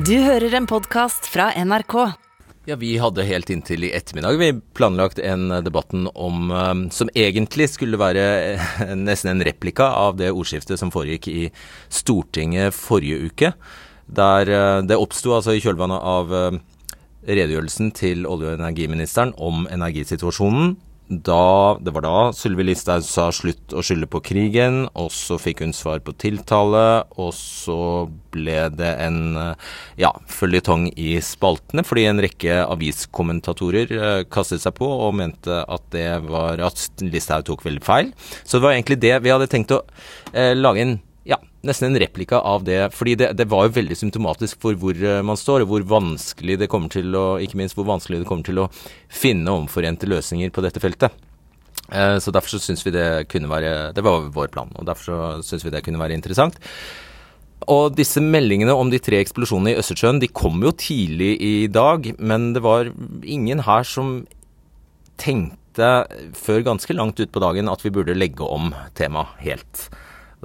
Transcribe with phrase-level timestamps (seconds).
[0.00, 1.94] Du hører en podkast fra NRK.
[2.64, 7.66] Ja, Vi hadde helt inntil i ettermiddag vi planlagt en debatten om eh, Som egentlig
[7.74, 8.24] skulle være
[8.54, 11.42] eh, nesten en replika av det ordskiftet som foregikk i
[11.92, 13.52] Stortinget forrige uke.
[14.06, 16.32] Der eh, det oppsto altså i kjølvannet av
[17.28, 20.78] redegjørelsen til olje- og energiministeren om energisituasjonen.
[21.10, 25.64] Da, det var da Sylvi Listhaug sa slutt å skylde på krigen, og så fikk
[25.64, 29.18] hun svar på tiltale, og så ble det en
[29.98, 35.90] ja, føljetong i spaltene, fordi en rekke aviskommentatorer eh, kastet seg på og mente at
[35.90, 38.14] det var at Listhaug tok veldig feil.
[38.44, 39.82] Så det var egentlig det vi hadde tenkt å
[40.30, 41.00] eh, lage en
[41.66, 42.92] nesten en replika av det.
[42.94, 46.58] fordi det, det, var jo veldig symptomatisk for hvor eh, man står, og hvor vanskelig
[46.60, 48.70] det kommer til å ikke minst hvor vanskelig det kommer til å
[49.08, 51.12] finne omforente løsninger på dette feltet.
[51.92, 55.04] Eh, så Derfor så syns vi det kunne være Det var vår plan, og derfor
[55.04, 55.20] så
[55.52, 56.58] syns vi det kunne være interessant.
[57.68, 62.08] Og disse meldingene om de tre eksplosjonene i Østersjøen de kom jo tidlig i dag,
[62.16, 62.88] men det var
[63.20, 64.22] ingen her som
[65.20, 65.90] tenkte
[66.34, 69.90] før ganske langt utpå dagen at vi burde legge om temaet helt.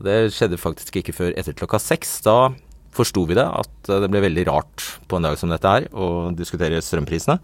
[0.03, 2.17] Det skjedde faktisk ikke før etter klokka seks.
[2.25, 2.53] Da
[2.95, 6.31] forsto vi det, at det ble veldig rart på en dag som dette her å
[6.35, 7.39] diskutere strømprisene.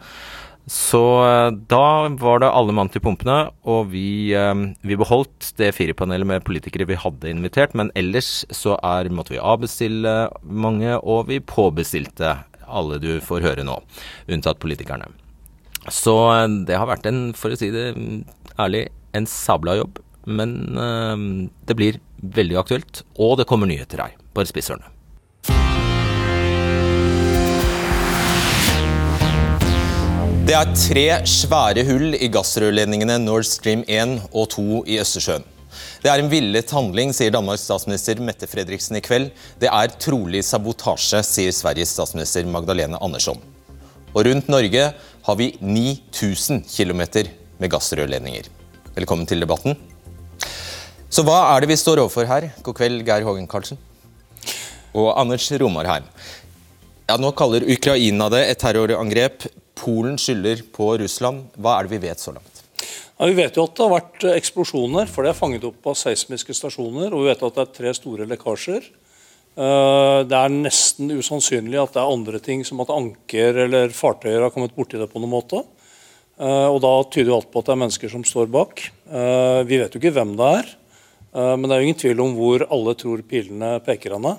[0.70, 4.54] Så eh, da var det alle mann til pumpene, og vi, eh,
[4.86, 9.42] vi beholdt det firepanelet med politikere vi hadde invitert, men ellers så er, måtte vi
[9.42, 12.38] avbestille mange, og vi påbestilte
[12.72, 13.80] alle du får høre nå,
[14.32, 15.10] unntatt politikerne.
[15.90, 17.90] Så eh, det har vært en, for å si det
[18.62, 18.86] ærlig,
[19.18, 20.00] en sabla jobb.
[20.26, 20.58] Men
[21.66, 24.18] det blir veldig aktuelt, og det kommer nyheter her.
[24.36, 24.92] Bare spiss ørene.
[30.52, 35.46] Det er tre svære hull i gassrørledningene Nord Stream 1 og 2 i Østersjøen.
[36.04, 39.30] Det er en villet handling, sier Danmarks statsminister Mette Fredriksen i kveld.
[39.62, 43.40] Det er trolig sabotasje, sier Sveriges statsminister Magdalene Andersson.
[44.12, 47.06] Og rundt Norge har vi 9000 km
[47.62, 48.52] med gassrørledninger.
[48.98, 49.78] Velkommen til debatten.
[51.12, 52.46] Så hva er det vi står overfor her?
[52.64, 53.76] God kveld, Geir Hågen Karlsen.
[54.96, 56.06] Og Anders Romarheim.
[57.10, 59.44] Ja, nå kaller Ukraina det et terrorangrep.
[59.76, 61.50] Polen skylder på Russland.
[61.60, 62.64] Hva er det vi vet så langt?
[62.80, 65.92] Ja, vi vet jo at det har vært eh, eksplosjoner, for det er fanget opp
[65.92, 67.12] av seismiske stasjoner.
[67.12, 68.88] Og vi vet at det er tre store lekkasjer.
[68.88, 74.48] Eh, det er nesten usannsynlig at det er andre ting, som at anker eller fartøyer
[74.48, 75.66] har kommet borti det på noen måte.
[76.40, 78.88] Eh, og da tyder jo alt på at det er mennesker som står bak.
[79.12, 80.78] Vi vet jo ikke hvem det er.
[81.32, 84.34] Men det er jo ingen tvil om hvor alle tror pilene peker henne.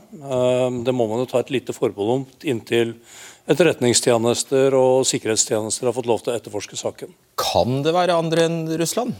[0.84, 2.92] Det må man jo ta et lite forbehold om inntil
[3.50, 7.14] etterretningstjenester og sikkerhetstjenester har fått lov til å etterforske saken.
[7.40, 9.16] Kan det være andre enn Russland?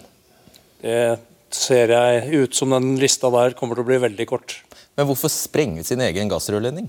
[0.83, 1.17] Det
[1.53, 4.61] ser jeg ut som den lista der kommer til å bli veldig kort.
[4.97, 6.89] Men hvorfor sprenge sin egen gassrørledning?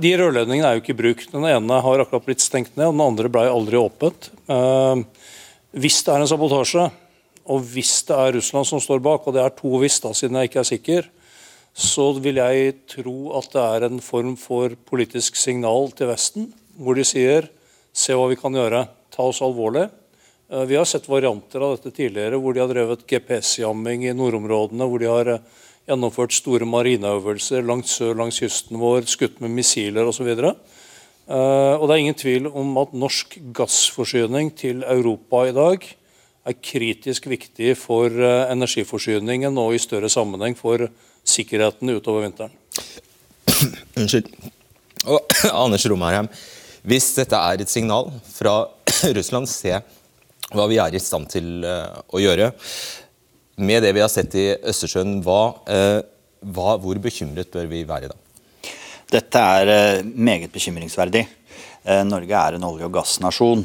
[0.00, 1.24] De rørledningene er jo ikke i bruk.
[1.32, 4.30] Den ene har akkurat blitt stengt ned, og den andre ble aldri åpnet.
[4.48, 5.02] Eh,
[5.76, 6.86] hvis det er en sabotasje,
[7.46, 10.38] og hvis det er Russland som står bak, og det er to hvis, da, siden
[10.40, 11.10] jeg ikke er sikker,
[11.76, 16.48] så vil jeg tro at det er en form for politisk signal til Vesten,
[16.80, 17.50] hvor de sier
[17.96, 19.86] se hva vi kan gjøre, ta oss alvorlig.
[20.48, 24.88] Eh, vi har sett varianter av dette tidligere, hvor de har drevet GPS-jamming i nordområdene,
[24.88, 25.44] hvor de har eh,
[25.88, 30.32] gjennomført store marineøvelser langt sør langs kysten vår, skutt med missiler osv.
[31.26, 35.86] Uh, og det er ingen tvil om at norsk gassforsyning til Europa i dag
[36.46, 38.12] er kritisk viktig for
[38.52, 40.86] energiforsyningen og i større sammenheng for
[41.26, 42.54] sikkerheten utover vinteren.
[43.98, 44.30] Unnskyld.
[45.06, 46.28] Og Anders Romarheim,
[46.86, 48.58] hvis dette er et signal fra
[49.16, 49.74] Russland, se
[50.54, 52.52] hva vi er i stand til uh, å gjøre.
[53.66, 55.98] Med det vi har sett i Østersjøen, hva, uh,
[56.46, 58.20] hva, hvor bekymret bør vi være da?
[59.06, 61.20] Dette er meget bekymringsverdig.
[62.08, 63.60] Norge er en olje- og gassnasjon.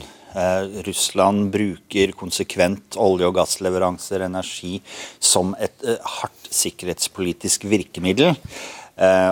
[0.87, 4.79] Russland bruker konsekvent olje- og gassleveranser, energi,
[5.19, 5.87] som et
[6.17, 8.35] hardt sikkerhetspolitisk virkemiddel.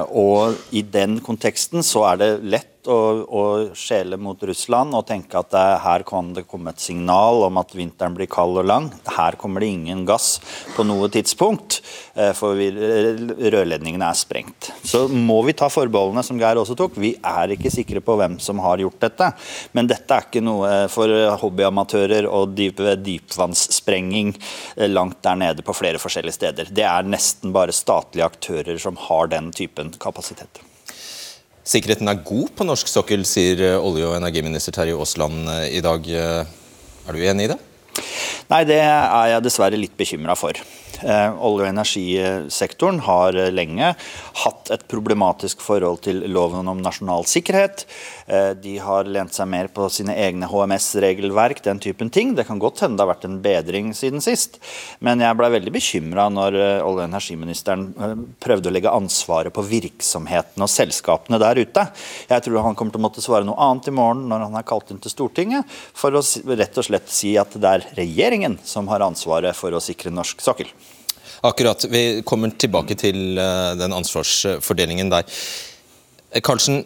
[0.09, 3.43] og I den konteksten så er det lett å, å
[3.75, 7.73] skjele mot Russland og tenke at det, her kan det komme et signal om at
[7.75, 8.87] vinteren blir kald og lang.
[9.17, 10.37] Her kommer det ingen gass
[10.75, 11.81] på noe tidspunkt,
[12.15, 14.71] eh, for vi, rørledningene er sprengt.
[14.85, 16.95] Så må vi ta forbeholdene som Geir også tok.
[17.01, 19.31] Vi er ikke sikre på hvem som har gjort dette.
[19.75, 21.11] Men dette er ikke noe for
[21.43, 24.33] hobbyamatører og dyp, dypvannssprenging
[24.77, 26.71] eh, langt der nede på flere forskjellige steder.
[26.71, 30.63] Det er nesten bare statlige aktører som har den typen kapasitet.
[31.69, 35.81] Sikkerheten er god på norsk sokkel, sier eh, olje- og energiminister Terje Aasland eh, i
[35.85, 36.07] dag.
[36.09, 36.47] Eh,
[37.05, 37.57] er du enig i det?
[38.49, 40.57] Nei, det er jeg dessverre litt bekymra for.
[40.99, 43.91] Olje- og energisektoren har lenge
[44.41, 47.85] hatt et problematisk forhold til loven om nasjonal sikkerhet.
[48.29, 52.35] Eh, de har lent seg mer på sine egne HMS-regelverk, den typen ting.
[52.37, 54.59] Det kan godt hende det har vært en bedring siden sist,
[55.01, 57.87] men jeg ble veldig bekymra når olje- og energiministeren
[58.43, 61.87] prøvde å legge ansvaret på virksomhetene og selskapene der ute.
[62.29, 64.67] Jeg tror han kommer til å måtte svare noe annet i morgen når han er
[64.67, 65.65] kalt inn til Stortinget,
[65.97, 66.21] for å
[66.59, 70.45] rett og slett si at det er regjeringen som har ansvaret for å sikre norsk
[70.45, 70.69] sokkel.
[71.45, 71.85] Akkurat.
[71.87, 73.39] Vi kommer tilbake til
[73.79, 75.25] den ansvarsfordelingen der.
[76.43, 76.83] Karlsen,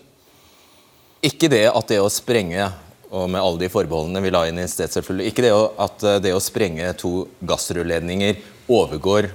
[1.23, 2.71] ikke det at det å sprenge
[3.13, 5.29] og med alle de forbeholdene vi la inn i sted, selvfølgelig.
[5.29, 8.39] Ikke det at det å sprenge to gassrørledninger
[8.73, 9.29] overgår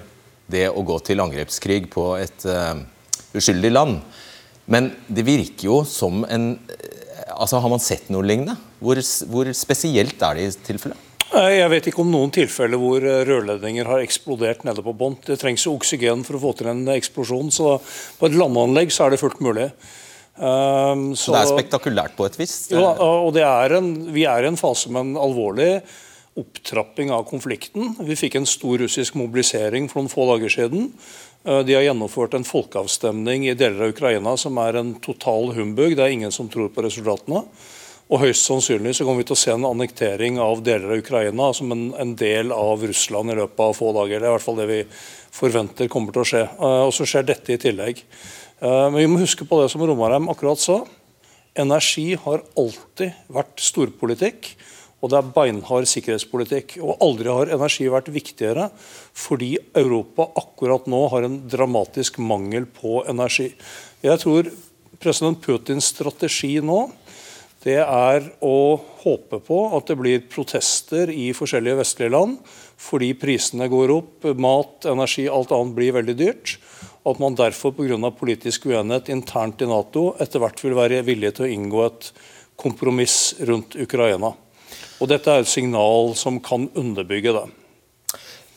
[0.50, 2.80] det å gå til angrepskrig på et uh,
[3.38, 4.00] uskyldig land.
[4.66, 6.56] Men det virker jo som en
[7.38, 8.56] altså Har man sett noe lignende?
[8.82, 8.98] Hvor,
[9.30, 11.04] hvor spesielt er det i tilfellet?
[11.28, 15.18] Jeg vet ikke om noen tilfeller hvor rørledninger har eksplodert nede på bånn.
[15.26, 17.76] Det trengs jo oksygen for å få til en eksplosjon, så
[18.18, 19.68] på et landanlegg så er det fullt mulig.
[20.38, 22.52] Um, så, så, det er spektakulært på et vis?
[22.70, 25.80] Jo, og er en, vi er i en fase med en alvorlig
[26.38, 27.96] opptrapping av konflikten.
[28.06, 30.92] Vi fikk en stor russisk mobilisering for noen få dager siden.
[31.42, 35.96] Uh, de har gjennomført en folkeavstemning i deler av Ukraina som er en total humbug.
[35.98, 37.42] Det er ingen som tror på resultatene.
[38.08, 41.50] Og høyst sannsynlig så kommer vi til å se en annektering av deler av Ukraina
[41.56, 44.22] som en, en, del av Russland i løpet av få dager.
[44.22, 44.78] Det er i hvert fall det vi
[45.38, 46.44] forventer kommer til å skje.
[46.56, 48.00] Uh, og så skjer dette i tillegg.
[48.60, 50.80] Eh, men vi må huske på det som Romarheim akkurat sa.
[51.58, 54.52] Energi har alltid vært storpolitikk,
[54.98, 56.78] og det er beinhard sikkerhetspolitikk.
[56.82, 58.68] Og aldri har energi vært viktigere,
[59.14, 63.52] fordi Europa akkurat nå har en dramatisk mangel på energi.
[64.02, 64.50] Jeg tror
[64.98, 66.88] president Putins strategi nå
[67.64, 72.36] det er å håpe på at det blir protester i forskjellige vestlige land
[72.78, 76.54] fordi prisene går opp, mat, energi, alt annet blir veldig dyrt
[77.10, 78.10] at man derfor pga.
[78.10, 82.12] politisk uenighet internt i Nato etter hvert vil være villig til å inngå et
[82.58, 84.34] kompromiss rundt Ukraina.
[84.98, 87.46] Og Dette er et signal som kan underbygge det.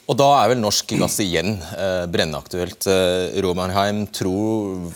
[0.09, 2.87] Og Da er vel norsk gass igjen eh, brennaktuelt.
[2.89, 4.89] Eh, Romarheim tror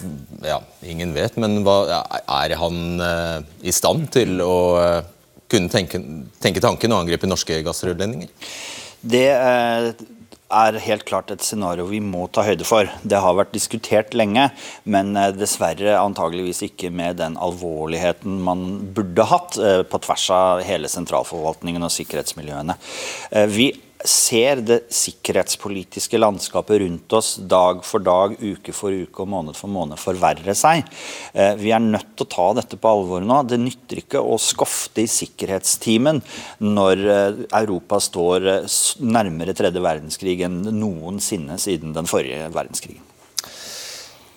[0.43, 2.01] ja, Ingen vet, men hva,
[2.41, 3.37] er han eh,
[3.69, 5.03] i stand til å eh,
[5.51, 6.01] kunne tenke,
[6.41, 8.33] tenke tanken og angripe norske gassrørledninger?
[9.05, 9.91] Det eh,
[10.53, 12.89] er helt klart et scenario vi må ta høyde for.
[13.03, 14.49] Det har vært diskutert lenge,
[14.83, 18.65] men eh, dessverre antageligvis ikke med den alvorligheten man
[18.95, 22.77] burde hatt eh, på tvers av hele sentralforvaltningen og sikkerhetsmiljøene.
[23.31, 23.71] Eh, vi
[24.09, 29.71] ser det sikkerhetspolitiske landskapet rundt oss dag for dag, uke for uke og måned for
[29.71, 30.85] måned forverre seg.
[31.33, 33.41] Eh, vi er nødt til å ta dette på alvor nå.
[33.49, 36.21] Det nytter ikke å skofte i sikkerhetstimen
[36.63, 43.03] når eh, Europa står eh, nærmere tredje verdenskrig enn noensinne siden den forrige verdenskrigen.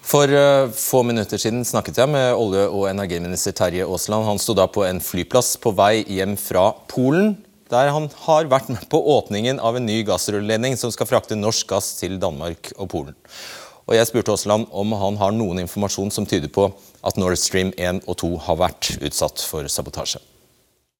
[0.09, 0.31] For
[0.73, 4.25] få minutter siden snakket jeg med olje- og energiminister Terje Aasland.
[4.25, 7.35] Han sto da på en flyplass på vei hjem fra Polen
[7.70, 11.69] der han har vært med på åpningen av en ny gassrørledning som skal frakte norsk
[11.70, 13.19] gass til Danmark og Polen.
[13.88, 16.69] Og Jeg spurte Aasland om han har noen informasjon som tyder på
[17.05, 20.20] at Nord Stream 1 og 2 har vært utsatt for sabotasje.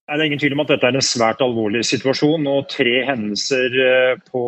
[0.09, 2.47] Det er ingen tvil om at dette er en svært alvorlig situasjon.
[2.49, 4.45] og Tre hendelser eh, på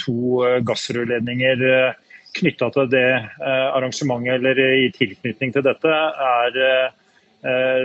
[0.00, 1.94] to eh, gassrørledninger eh,
[2.34, 3.08] knytta til det
[3.46, 6.56] arrangementet eller i tilknytning til dette er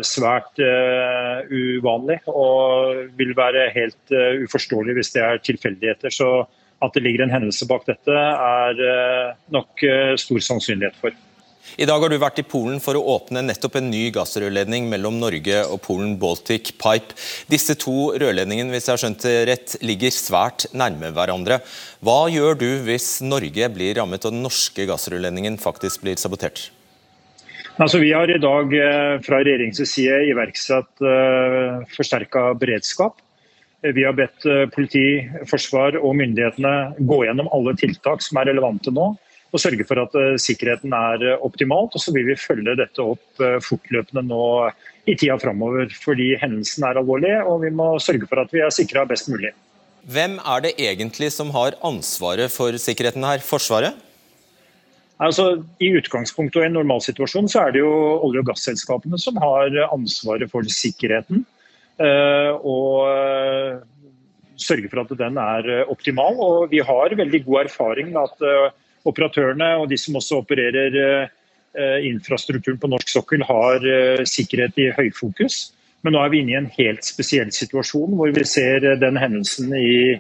[0.07, 6.13] svært uh, uvanlig og vil være helt uh, uforståelig hvis det er tilfeldigheter.
[6.13, 6.30] Så
[6.80, 9.83] at det ligger en hendelse bak dette, er nok
[10.16, 11.18] stor sannsynlighet for.
[11.78, 15.19] I dag har du vært i Polen for å åpne nettopp en ny gassrørledning mellom
[15.21, 17.16] Norge og Polen, Baltic Pipe.
[17.51, 21.59] Disse to rørledningene hvis jeg har skjønt det rett, ligger svært nærme hverandre.
[22.06, 26.69] Hva gjør du hvis Norge blir rammet og den norske gassrørledningen faktisk blir sabotert?
[27.80, 33.21] Altså, vi har i dag eh, fra regjeringens side iverksatt uh, eh, forsterka beredskap.
[33.80, 36.74] Vi har bedt uh, politi, forsvar og myndighetene
[37.07, 39.06] gå gjennom alle tiltak som er relevante nå,
[39.50, 41.95] og sørge for at sikkerheten er optimalt.
[41.95, 44.44] og Så vil vi følge dette opp fortløpende nå
[45.09, 48.76] i tida framover, fordi hendelsen er alvorlig, og vi må sørge for at vi er
[48.76, 49.56] sikra best mulig.
[50.06, 53.42] Hvem er det egentlig som har ansvaret for sikkerheten her?
[53.42, 53.98] Forsvaret?
[55.19, 57.92] Altså, I utgangspunktet og i en normalsituasjon så er det jo
[58.23, 61.44] olje- og gasselskapene som har ansvaret for sikkerheten.
[61.99, 63.09] Eh, og
[64.59, 66.40] sørger sørge for at den er optimal.
[66.40, 68.71] Og vi har veldig god erfaring med at eh,
[69.09, 71.30] operatørene og de som også opererer
[72.04, 73.83] infrastrukturen på norsk sokkel, har
[74.26, 75.69] sikkerhet i høyfokus.
[76.02, 79.73] Men nå er vi inne i en helt spesiell situasjon hvor vi ser den hendelsen
[79.78, 80.18] i,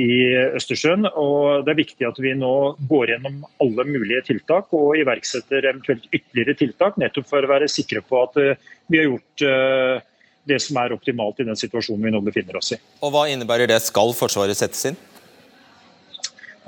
[0.00, 0.16] i
[0.56, 1.06] Østersjøen.
[1.08, 2.54] og Det er viktig at vi nå
[2.90, 8.02] går gjennom alle mulige tiltak og iverksetter eventuelt ytterligere tiltak, nettopp for å være sikre
[8.06, 10.06] på at eh, vi har gjort eh,
[10.50, 12.80] det som er optimalt i den situasjonen vi nå befinner oss i.
[13.04, 13.78] Og Hva innebærer det?
[13.84, 14.98] Skal Forsvaret settes inn?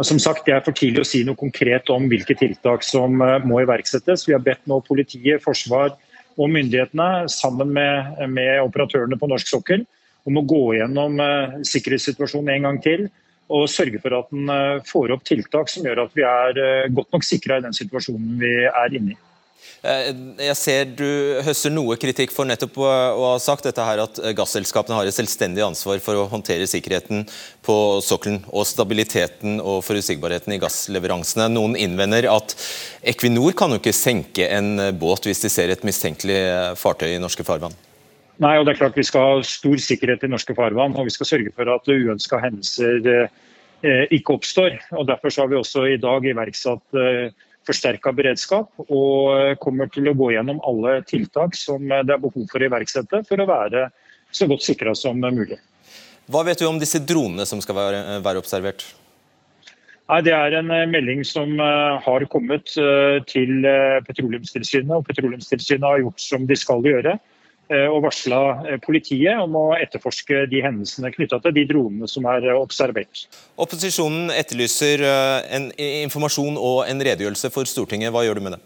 [0.02, 3.60] Som sagt, Det er for tidlig å si noe konkret om hvilke tiltak som må
[3.62, 4.24] iverksettes.
[4.26, 5.92] Vi har bedt nå politiet, forsvar
[6.40, 9.84] og myndighetene sammen med, med operatørene på norsk sokkel
[10.28, 13.08] om å gå gjennom eh, sikkerhetssituasjonen en gang til
[13.52, 16.88] og sørge for at den eh, får opp tiltak som gjør at vi er eh,
[16.94, 19.20] godt nok sikra i den situasjonen vi er inne i.
[19.82, 21.06] Jeg ser du
[21.42, 25.64] høster noe kritikk for nettopp å ha sagt dette her at gasselskapene har et selvstendig
[25.66, 27.24] ansvar for å håndtere sikkerheten
[27.66, 31.50] på sokkelen og stabiliteten og forutsigbarheten i gassleveransene.
[31.50, 32.54] Noen innvender at
[33.14, 36.42] Equinor kan jo ikke senke en båt hvis de ser et mistenkelig
[36.78, 37.74] fartøy i norske farvann.
[38.42, 41.14] Nei, og det er klart Vi skal ha stor sikkerhet i norske farvann, og vi
[41.14, 44.78] skal sørge for at uønska hendelser eh, ikke oppstår.
[44.98, 47.34] Og Derfor har vi også i dag iverksatt eh,
[47.68, 52.48] forsterka beredskap og eh, kommer til å gå gjennom alle tiltak som det er behov
[52.50, 53.86] for å iverksette for å være
[54.34, 55.60] så godt sikra som mulig.
[56.32, 58.82] Hva vet du om disse dronene som skal være, være observert?
[60.10, 62.74] Nei, Det er en melding som har kommet
[63.30, 63.52] til
[64.08, 64.90] Petroleumstilsynet.
[64.96, 67.14] og Petroleumstilsynet har gjort som de skal gjøre.
[67.70, 72.26] Eh, og varsla eh, politiet om å etterforske de hendelsene knytta til de dronene som
[72.28, 73.24] er eh, observert.
[73.62, 78.12] Opposisjonen etterlyser en informasjon og en redegjørelse for Stortinget.
[78.12, 78.60] Hva gjør du med det?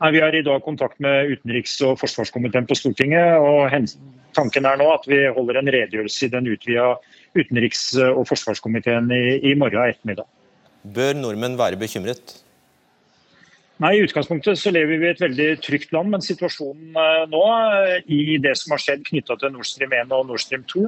[0.00, 3.36] Nei, vi har i dag kontakt med utenriks- og forsvarskomiteen på Stortinget.
[3.36, 3.68] og
[4.32, 6.94] Tanken er nå at vi holder en redegjørelse i den utvida
[7.36, 10.30] utenriks- og forsvarskomiteen i, i morgen ettermiddag.
[10.80, 12.38] Bør nordmenn være bekymret?
[13.80, 17.44] Nei, I utgangspunktet så lever vi i et veldig trygt land, men situasjonen eh, nå
[17.48, 20.82] eh, i det som har skjedd knytta til Nord Stream 1 og Nord Stream 2,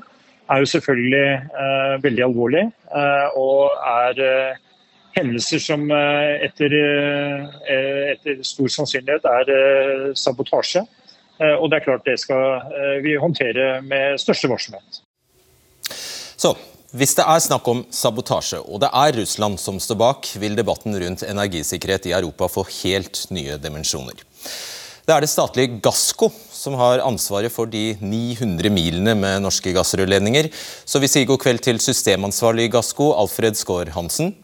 [0.53, 1.23] er jo selvfølgelig
[1.63, 2.67] eh, veldig alvorlig.
[2.93, 4.61] Eh, og er eh,
[5.17, 6.77] hendelser som eh, etter,
[8.13, 10.85] etter, stor sannsynlighet er sabotasje.
[11.43, 15.01] og det er klart det skal vi håndtere med største varsomhet.
[15.89, 16.55] Så,
[16.93, 20.93] hvis det er snakk om sabotasje, og det er Russland som står bak, vil debatten
[21.01, 24.19] rundt energisikkerhet i Europa få helt nye dimensjoner.
[25.03, 30.51] Det er det statlige Gassco som har ansvaret for de 900 milene med norske gassrørledninger.
[30.85, 34.35] Så vi sier god kveld til systemansvarlig i Gassco, Alfred Skaar Hansen.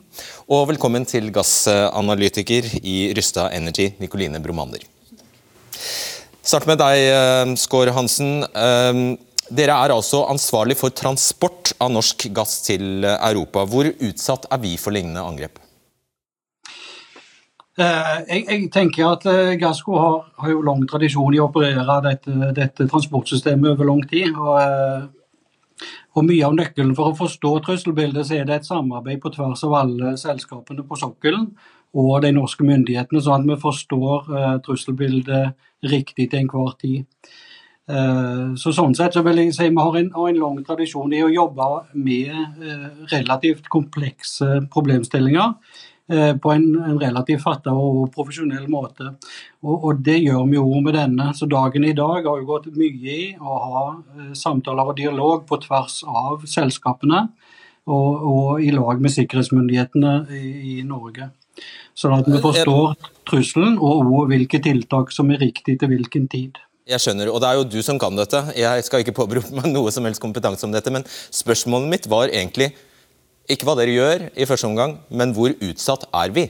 [0.49, 4.83] Og velkommen til gassanalytiker i Rysta Energy, Nikoline Bromander.
[6.43, 8.41] Start med deg, eh, Skaar Hansen.
[9.49, 13.65] Eh, dere er altså ansvarlig for transport av norsk gass til Europa.
[13.65, 15.59] Hvor utsatt er vi for lignende angrep?
[17.79, 22.01] Eh, jeg, jeg, tenker at eh, Gassco har, har, jo lang tradisjon i å operere
[22.03, 24.33] dette, dette transportsystemet over lang tid.
[24.35, 25.87] Og, eh,
[26.17, 29.77] og, Mye av nøkkelen for å forstå trusselbildet er det et samarbeid på tvers av
[29.79, 31.53] alle selskapene på sokkelen
[31.95, 34.27] og de norske myndighetene, sånn at vi forstår
[34.67, 35.55] trusselbildet
[35.89, 37.07] riktig til enhver tid.
[37.89, 41.13] Eh, så sånn sett så vil jeg si Vi har en, har en lang tradisjon
[41.17, 45.55] i å jobbe med eh, relativt komplekse problemstillinger
[46.13, 49.15] eh, på en, en relativt fatta og profesjonell måte.
[49.65, 51.31] Og, og, Det gjør vi jo med denne.
[51.33, 53.87] Så Dagen i dag har jo gått mye i å ha
[54.37, 57.25] samtaler og dialog på tvers av selskapene
[57.89, 61.33] og, og i lag med sikkerhetsmyndighetene i, i Norge.
[61.97, 66.61] Sånn at vi forstår trusselen og hvilke tiltak som er riktig til hvilken tid.
[66.89, 68.41] Jeg skjønner, og det er jo du som kan dette.
[68.57, 70.93] Jeg skal ikke påberope meg noe som helst kompetanse om dette.
[70.95, 72.71] Men spørsmålet mitt var egentlig
[73.49, 76.47] ikke hva dere gjør i første omgang, men hvor utsatt er vi?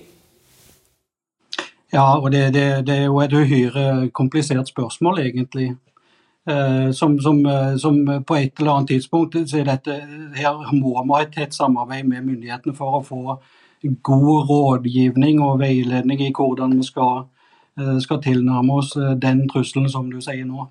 [1.91, 5.73] Ja, og det, det, det er jo et uhyre komplisert spørsmål, egentlig.
[6.49, 9.97] Eh, som, som, eh, som, på et eller annet tidspunkt så er dette,
[10.39, 13.39] Her må vi ha et tett samarbeid med myndighetene for å få
[14.07, 17.27] god rådgivning og veiledning i hvordan vi skal
[18.03, 20.69] skal tilnærme oss eh, den trusselen som du sier nå.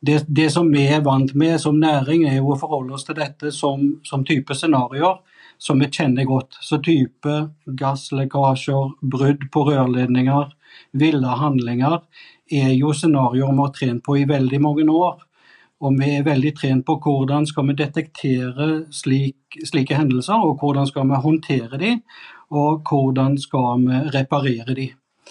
[0.00, 3.18] Det, det, som vi er vant med som næring, er jo å forholde oss til
[3.18, 5.18] dette som, som type scenarioer
[5.58, 6.58] som vi kjenner godt.
[6.62, 10.52] Så type gasslekkasjer, brudd på rørledninger,
[10.92, 11.98] ville handlinger
[12.50, 15.18] er jo scenarioer vi har trent på i veldig mange år.
[15.78, 20.88] Og vi er veldig trent på hvordan skal vi detektere slik, slike hendelser, og hvordan
[20.90, 21.92] skal vi håndtere de,
[22.50, 24.88] og hvordan skal vi reparere de.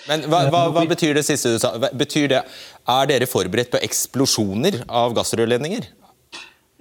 [0.07, 1.73] Men hva, hva, hva, betyr det siste du sa?
[1.77, 2.43] Betyr det,
[2.87, 5.89] Er dere forberedt på eksplosjoner av gassrørledninger?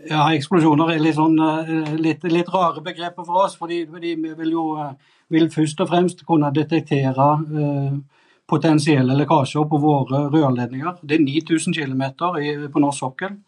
[0.07, 3.57] Ja, eksplosjoner er litt, sånn, eh, litt, litt rare begreper for oss.
[3.57, 4.93] fordi, fordi vi vil jo eh,
[5.35, 7.27] vil først og fremst kunne detektere
[7.63, 7.97] eh,
[8.47, 11.01] potensielle lekkasjer på våre rørledninger.
[11.03, 12.05] Det er 9000 km
[12.73, 13.39] på norsk sokkel.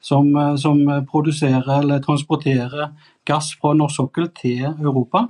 [0.00, 0.78] som, som
[1.10, 2.92] produserer eller transporterer
[3.26, 5.26] gass fra norsk sokkel til Europa.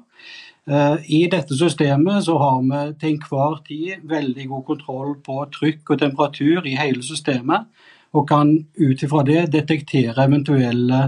[0.69, 6.01] I dette systemet så har vi til enhver tid veldig god kontroll på trykk og
[6.03, 7.71] temperatur i hele systemet,
[8.13, 11.01] og kan ut ifra det detektere eventuelle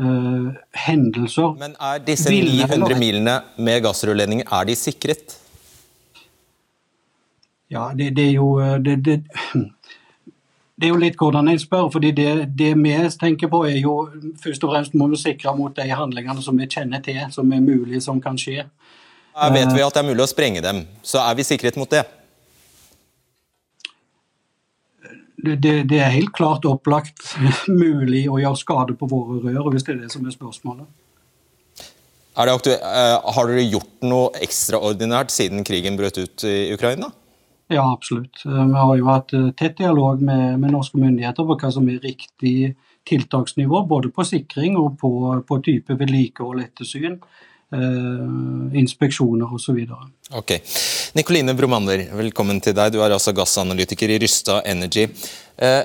[0.00, 0.48] uh,
[0.86, 1.52] hendelser.
[1.60, 5.36] Men er disse 900 milene med gassrørledninger er de sikret?
[7.68, 8.52] Ja, det, det er jo
[8.84, 9.18] det, det,
[10.78, 11.88] det, er jo litt hvordan jeg spør.
[11.90, 13.96] fordi det, det, vi tenker på, er jo
[14.42, 17.64] først og fremst må vi sikre mot de handlingene som vi kjenner til, som er
[17.64, 18.68] mulige, som kan skje.
[19.38, 20.84] Her vet vi at det er mulig å sprenge dem.
[21.02, 22.04] Så er vi sikret mot det?
[25.38, 25.54] Det,
[25.86, 27.36] det, er helt klart opplagt
[27.70, 30.88] mulig å gjøre skade på våre rør, hvis det er det som er spørsmålet.
[32.38, 37.10] Er uh, har dere gjort noe ekstraordinært siden krigen brøt ut i Ukraina?
[37.68, 38.44] Ja, absolutt.
[38.46, 41.88] Eh, vi har jo hatt eh, tett dialog med, med norske myndigheter på hva som
[41.92, 42.74] er riktig
[43.08, 45.12] tiltaksnivå, både på sikring og på,
[45.48, 47.18] på type vedlikehold, ettersyn.
[47.68, 49.82] Eh, inspeksjoner osv.
[50.32, 50.54] Ok.
[51.18, 52.94] Nikoline Bromander, velkommen til deg.
[52.94, 55.04] Du er altså gassanalytiker i Rysta Energy.
[55.60, 55.82] Eh,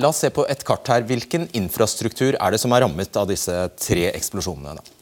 [0.00, 1.04] la oss se på et kart her.
[1.04, 4.78] Hvilken infrastruktur er det som er rammet av disse tre eksplosjonene?
[4.80, 4.95] da?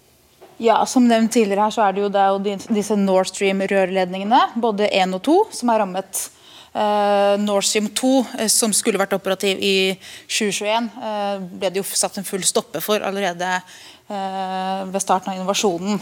[0.58, 4.40] Ja, Som nevnt tidligere her, så er det jo, det er jo disse Nord Stream-rørledningene,
[4.60, 6.28] både 1 og 2, som er rammet.
[6.74, 9.94] Uh, Nord Stream 2, uh, som skulle vært operativ i
[10.26, 13.58] 2021, uh, ble det jo satt en full stoppe for allerede
[14.04, 15.96] ved starten av innovasjonen.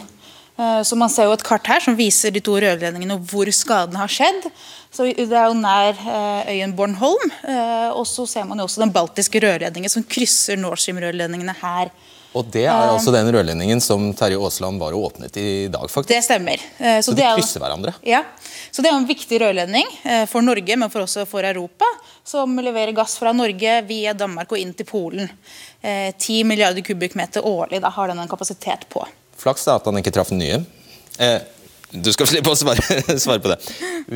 [0.59, 3.49] Eh, så Man ser jo et kart her som viser de to rørledningene og hvor
[3.55, 4.49] skadene har skjedd.
[4.93, 7.33] Så Det er jo nær eh, øyen Bornholm.
[7.49, 11.93] Eh, og så ser man jo også den baltiske rørledningen som krysser Nord Stream-rørledningene her.
[12.33, 15.85] Og Det er altså den rørledningen som Terje Aasland var og åpnet i dag?
[15.91, 16.09] faktisk.
[16.09, 16.63] Det stemmer.
[16.79, 17.93] Så, så de krysser hverandre?
[18.09, 18.23] Ja.
[18.73, 19.89] Så Det er en viktig rørledning
[20.31, 21.89] for Norge, men for også for Europa,
[22.25, 25.29] som leverer gass fra Norge via Danmark og inn til Polen.
[25.83, 29.05] 10 milliarder kubikkmeter årlig da har den en kapasitet på.
[29.43, 30.63] Flaks da at han ikke traff den nye.
[31.19, 31.41] Eh,
[31.93, 33.59] du skal slippe å svare, svare, på det.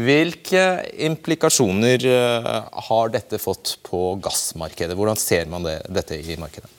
[0.06, 0.62] Hvilke
[1.08, 2.52] implikasjoner eh,
[2.88, 4.96] har dette fått på gassmarkedet?
[4.96, 6.70] Hvordan ser man det, dette i markedet?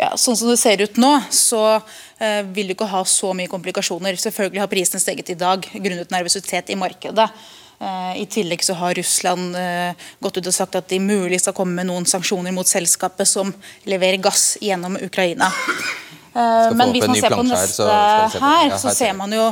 [0.00, 3.50] Ja, sånn som det ser ut nå, så eh, vil det ikke ha så mye
[3.50, 4.18] komplikasjoner.
[4.20, 7.28] Selvfølgelig har prisene steget i dag grunnet nervøsitet i markedet.
[7.80, 11.56] Eh, I tillegg så har Russland eh, gått ut og sagt at de mulig skal
[11.56, 13.54] komme med noen sanksjoner mot selskapet som
[13.88, 15.48] leverer gass gjennom Ukraina.
[16.30, 17.86] Eh, men hvis man ser på neste
[18.38, 19.48] her, så ser man jo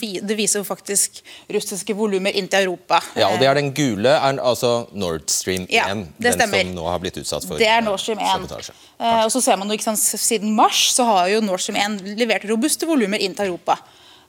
[0.00, 1.20] vi, Det viser jo faktisk
[1.52, 3.00] russiske volumer inn til Europa.
[3.18, 5.74] Ja, og det er den gule, er altså Nord Stream 1.
[5.74, 6.64] Ja, den stemmer.
[6.64, 8.26] som nå har blitt utsatt for Det er Nord Stream 1.
[8.34, 8.74] Sabotasje.
[8.98, 11.78] Eh, og så ser man jo, ikke sant, Siden mars så har jo Nord Stream
[12.02, 13.78] 1 levert robuste volumer inn til Europa.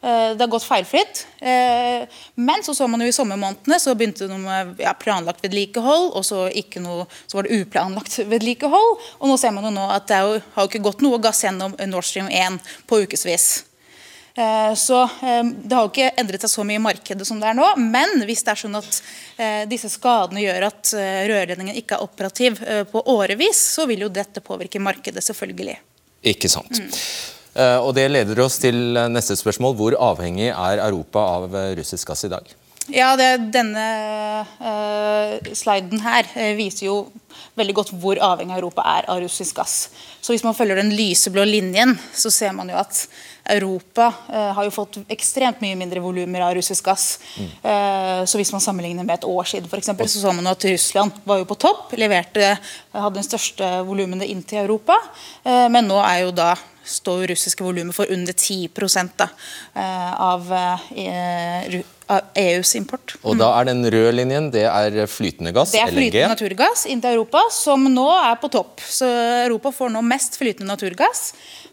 [0.04, 1.28] Eh, det har gått feilfritt.
[1.40, 6.16] Eh, men så så man jo i sommermånedene så begynte det med ja, planlagt vedlikehold,
[6.18, 6.48] og så,
[6.82, 8.96] noe, så, var det uplanlagt vedlikehold.
[9.20, 11.44] Og nå ser man jo nå at det jo, har jo ikke gått noe gass
[11.46, 12.58] gjennom Nord Stream 1
[12.90, 13.52] på ukevis.
[14.34, 17.60] Eh, så det har jo ikke endret seg så mye i markedet som det er
[17.60, 17.68] nå.
[17.78, 19.02] Men hvis det er sånn at
[19.70, 20.92] disse skadene gjør at
[21.30, 22.60] rørledningen ikke er operativ
[22.92, 25.78] på årevis, så vil jo dette påvirke markedet, selvfølgelig.
[26.30, 26.78] Ikke sant.
[26.78, 27.40] Mm.
[27.54, 29.76] Eh, og Det leder oss til neste spørsmål.
[29.76, 32.56] Hvor avhengig er Europa av eh, russisk gass i dag?
[32.90, 33.84] Ja, det, Denne
[34.58, 36.96] uh, sliden her uh, viser jo
[37.56, 39.76] veldig godt hvor avhengig Europa er av russisk gass.
[40.20, 43.04] Så Hvis man følger den lyseblå linjen, så ser man jo at
[43.54, 47.06] Europa uh, har jo fått ekstremt mye mindre volumer av russisk gass.
[47.38, 48.28] Mm.
[48.28, 51.22] så Hvis man sammenligner med et år siden, for eksempel, så så man at Russland
[51.24, 51.94] var jo på topp.
[51.98, 52.58] leverte,
[52.92, 54.98] Hadde den største volumene inn til Europa.
[55.44, 58.70] men nå er jo da står russiske volumet for under 10
[59.18, 59.30] da,
[59.76, 61.82] eh, av, eh,
[62.36, 63.16] EUs import.
[63.24, 65.78] Og da er den røde linjen det er flytende gass, LNG?
[65.78, 66.34] Det er flytende LNG.
[66.34, 68.82] naturgass inn til Europa, som nå er på topp.
[68.84, 69.08] Så
[69.46, 71.32] Europa får nå mest flytende naturgass.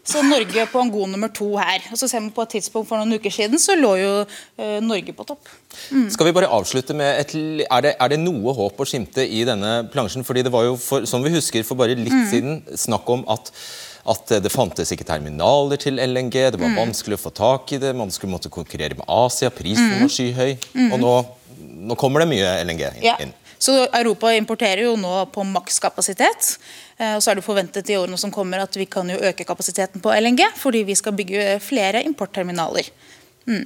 [0.09, 1.83] Så Norge på en god nummer to her.
[1.91, 4.79] Og så ser vi på et tidspunkt For noen uker siden så lå jo uh,
[4.81, 5.51] Norge på topp.
[5.91, 6.07] Mm.
[6.13, 9.43] Skal vi bare avslutte med et, er, det, er det noe håp å skimte i
[9.47, 10.25] denne plansjen?
[10.25, 12.25] Fordi det var jo, for, som vi husker, for bare litt mm.
[12.31, 13.51] siden snakk om at
[14.09, 16.79] at det fantes ikke terminaler til LNG, det var mm.
[16.79, 19.99] vanskelig å få tak i det, man skulle måtte konkurrere med Asia, prisen mm.
[20.01, 20.55] var skyhøy.
[20.73, 20.87] Mm.
[20.95, 21.13] Og nå,
[21.91, 23.05] nå, kommer det mye LNG inn.
[23.05, 23.17] Ja.
[23.59, 26.53] Så Europa importerer jo nå på makskapasitet.
[26.97, 29.45] Eh, og så er det forventet i årene som kommer at vi kan jo øke
[29.47, 32.87] kapasiteten på LNG, fordi vi skal bygge flere importterminaler
[33.45, 33.65] mm.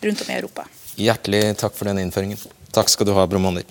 [0.00, 0.66] rundt om i Europa.
[0.96, 2.40] Hjertelig takk for den innføringen.
[2.74, 3.68] Takk skal du ha, Bromander.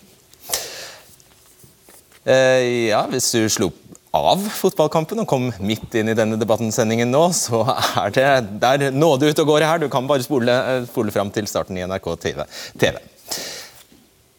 [2.24, 3.74] Eh, ja, hvis du slo
[4.14, 7.64] av fotballkampen og kom midt inn i denne debattensendingen nå, så
[8.04, 8.30] er det
[8.62, 9.82] der nåde ut og går her.
[9.82, 10.54] Du kan bare spole,
[10.90, 12.44] spole fram til starten i NRK TV.
[12.78, 13.00] TV.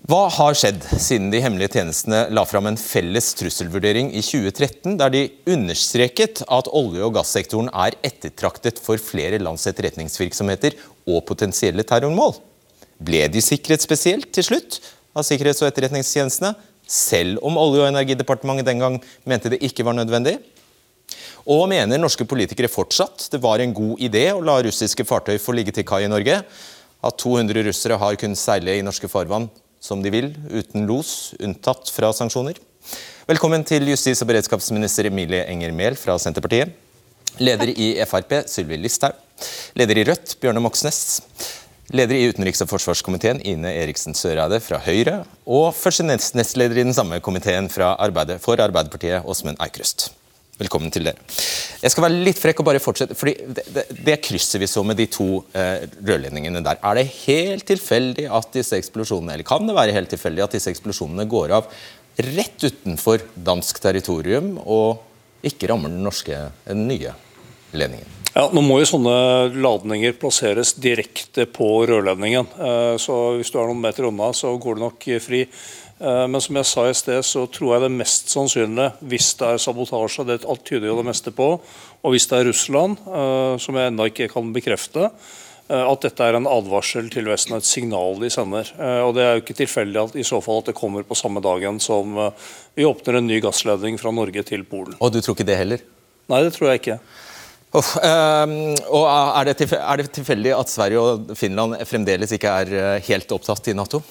[0.05, 5.15] Hva har skjedd siden de hemmelige tjenestene la fram en felles trusselvurdering i 2013, der
[5.15, 10.77] de understreket at olje- og gassektoren er ettertraktet for flere lands etterretningsvirksomheter
[11.09, 12.37] og potensielle terrormål?
[13.01, 14.79] Ble de sikret spesielt til slutt
[15.17, 16.53] av sikkerhets- og etterretningstjenestene,
[16.87, 20.39] selv om Olje- og energidepartementet den gang mente det ikke var nødvendig?
[21.45, 25.53] Og mener norske politikere fortsatt det var en god idé å la russiske fartøy få
[25.57, 26.41] ligge til kai i Norge?
[27.05, 29.51] At 200 russere har kunnet seile i norske farvann
[29.85, 32.57] som de vil, uten los, unntatt fra sanksjoner?
[33.29, 36.73] Velkommen til justis- og beredskapsminister Emilie Enger Mehl fra Senterpartiet.
[37.41, 39.17] Leder i Frp, Sylvi Listhaug.
[39.77, 41.21] Leder i Rødt, Bjørne Moxnes.
[41.93, 45.19] Leder i utenriks- og forsvarskomiteen, Ine Eriksen Søreide fra Høyre.
[45.45, 50.09] Og første nestleder i den samme komiteen Arbeidet, for Arbeiderpartiet, Åsmund Eikrust.
[50.57, 51.19] Velkommen til dere.
[51.83, 53.15] Jeg skal være litt frekk og bare fortsette.
[53.19, 57.11] fordi Det, det, det krysset vi så med de to eh, rørledningene der, er det
[57.27, 61.59] helt tilfeldig at disse eksplosjonene, eller kan det være helt tilfeldig at disse eksplosjonene går
[61.59, 61.69] av
[62.17, 65.03] rett utenfor dansk territorium og
[65.45, 67.13] ikke rammer den norske, den nye
[67.75, 68.24] ledningen?
[68.35, 69.15] Ja, nå må jo sånne
[69.63, 72.49] ladninger plasseres direkte på rørledningen.
[72.59, 75.45] Eh, så hvis du er noen meter unna, så går det nok fri.
[75.45, 79.53] Eh, men som jeg sa i sted, så tror jeg det mest sannsynlige, hvis det
[79.53, 81.49] er sabotasje, det alt tyder jo det meste på,
[82.03, 85.11] og hvis det er Russland, eh, som jeg ennå ikke kan bekrefte,
[85.65, 88.69] at dette er en advarsel til Vesten, et signal de sender.
[89.07, 91.41] Og Det er jo ikke tilfeldig at, i så fall at det kommer på samme
[91.41, 92.19] dagen som
[92.77, 94.93] vi åpner en ny gassledning fra Norge til Polen.
[95.01, 95.87] Og du tror ikke det heller?
[96.29, 96.99] Nei, det tror jeg ikke.
[97.75, 98.53] Oh, um,
[98.95, 103.73] og er det, er det tilfeldig at Sverige og Finland fremdeles ikke er helt opptatt
[103.73, 104.05] i Nato?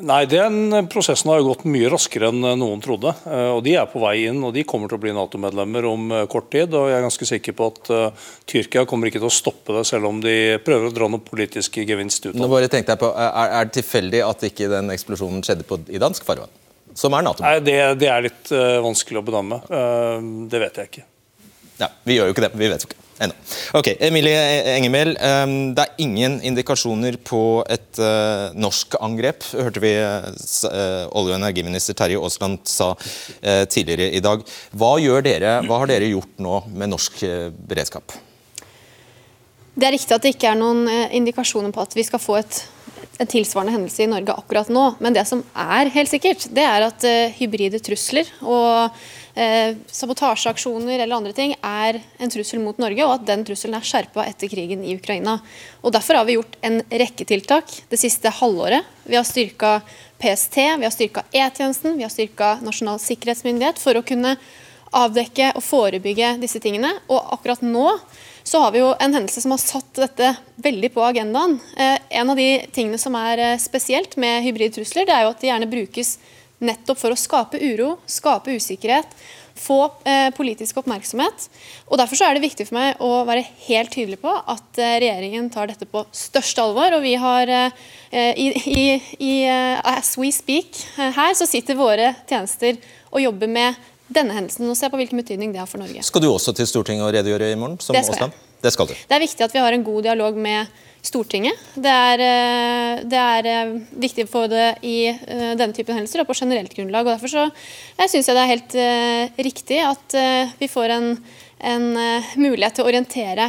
[0.00, 3.12] Nei, Den prosessen har jo gått mye raskere enn noen trodde.
[3.26, 6.06] Eh, og De er på vei inn, og de kommer til å bli Nato-medlemmer om
[6.14, 6.72] eh, kort tid.
[6.74, 9.84] og Jeg er ganske sikker på at uh, Tyrkia kommer ikke til å stoppe det,
[9.88, 10.34] selv om de
[10.64, 12.42] prøver å dra noen politisk gevinst ut av det.
[12.42, 15.82] Nå bare tenkte jeg på, Er, er det tilfeldig at ikke den eksplosjonen skjedde på,
[15.90, 16.52] i dansk farvann?
[16.96, 17.44] Som er Nato?
[17.44, 19.62] Nei, det, det, er litt uh, vanskelig å bedømme.
[19.68, 21.09] Uh, det vet jeg ikke.
[21.80, 22.52] Ja, Vi gjør jo ikke det.
[22.60, 23.36] Vi vet jo ikke ennå.
[23.76, 24.40] Ok, Emilie
[24.74, 30.24] Engemel, ehm, det er ingen indikasjoner på et uh, norsk angrep, hørte vi uh,
[31.12, 34.44] olje- og energiminister Terje Aasland sa uh, tidligere i dag.
[34.72, 37.22] Hva, dere, hva, har dere gjort nå med norsk
[37.68, 38.16] beredskap?
[39.76, 40.84] Det er riktig at det ikke er noen
[41.16, 42.58] indikasjoner på at vi skal få et,
[43.22, 44.82] en tilsvarende hendelse i Norge akkurat nå.
[45.00, 47.06] Men det som er helt sikkert, det er at
[47.38, 48.90] hybride trusler og
[49.34, 53.86] eh, sabotasjeaksjoner eller andre ting er en trussel mot Norge, og at den trusselen er
[53.86, 55.38] skjerpa etter krigen i Ukraina.
[55.82, 58.86] Og Derfor har vi gjort en rekke tiltak det siste halvåret.
[59.04, 59.80] Vi har styrka
[60.20, 64.36] PST, vi har styrka E-tjenesten, vi har styrka Nasjonal sikkerhetsmyndighet for å kunne
[64.96, 66.90] avdekke og forebygge disse tingene.
[67.08, 67.86] Og akkurat nå
[68.42, 70.32] så har vi jo en hendelse som har satt dette
[70.64, 71.58] veldig på agendaen.
[71.76, 75.42] Eh, en av de tingene som er eh, spesielt med hybridtrusler, det er jo at
[75.42, 76.16] de gjerne brukes
[76.64, 79.12] nettopp for å skape uro, skape usikkerhet,
[79.60, 81.48] få eh, politisk oppmerksomhet.
[81.90, 85.50] Og Derfor er det viktig for meg å være helt tydelig på at eh, regjeringen
[85.52, 86.96] tar dette på største alvor.
[86.96, 87.70] og vi har eh,
[88.12, 88.84] i, i,
[89.20, 94.78] i As we speak her, så sitter våre tjenester og jobber med denne hendelsen og
[94.78, 96.02] ser på hvilken betydning det har for Norge.
[96.06, 97.78] Skal du også til Stortinget og redegjøre i morgen?
[97.82, 98.49] som det skal jeg.
[98.60, 98.94] Det skal du.
[98.94, 101.56] Det er viktig at vi har en god dialog med Stortinget.
[101.80, 106.28] Det er, eh, det er eh, viktig for det i eh, denne typen hendelser og
[106.28, 107.06] på generelt grunnlag.
[107.06, 107.44] og Derfor så,
[108.04, 108.76] syns jeg det er helt
[109.40, 110.16] riktig at
[110.60, 111.08] vi får en,
[111.72, 111.86] en
[112.36, 113.48] mulighet til å orientere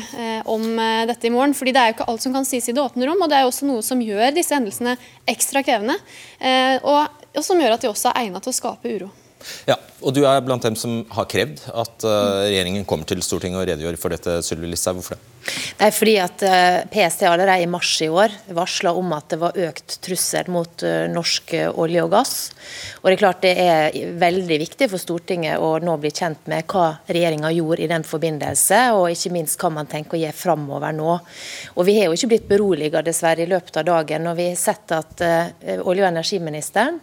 [0.52, 0.63] om
[1.08, 1.54] dette i morgen.
[1.54, 3.39] fordi Det er jo ikke alt som kan sies i det åpne rom, og det
[3.39, 4.95] er jo også noe som gjør disse hendelsene
[5.28, 6.00] ekstra krevende.
[6.84, 9.12] Og, og som gjør at de også er egnet til å skape uro.
[9.70, 13.62] Ja, og Du er blant dem som har krevd at uh, regjeringen kommer til Stortinget
[13.62, 14.40] og redegjør for dette.
[14.46, 15.28] Sylvi Listhaug, hvorfor det?
[15.78, 19.40] Det er fordi at uh, PST allerede i mars i år varsla om at det
[19.42, 22.34] var økt trussel mot uh, norsk olje og gass.
[23.02, 26.66] Og Det er klart det er veldig viktig for Stortinget å nå bli kjent med
[26.72, 30.98] hva regjeringa gjorde i den forbindelse, og ikke minst hva man tenker å gjøre framover
[30.98, 31.18] nå.
[31.76, 34.28] Og Vi har jo ikke blitt beroliget dessverre i løpet av dagen.
[34.32, 37.00] og Vi har sett at olje- og energiministeren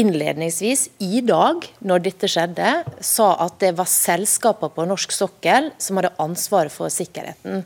[0.00, 6.00] innledningsvis i dag når dette skjedde, sa at det var selskaper på norsk sokkel som
[6.00, 7.64] hadde ansvaret for sikkerheten.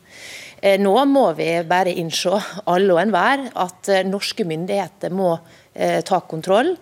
[0.64, 2.38] Eh, nå må vi bare innse,
[2.70, 5.34] alle og enhver, at eh, norske myndigheter må
[5.74, 6.76] eh, ta kontroll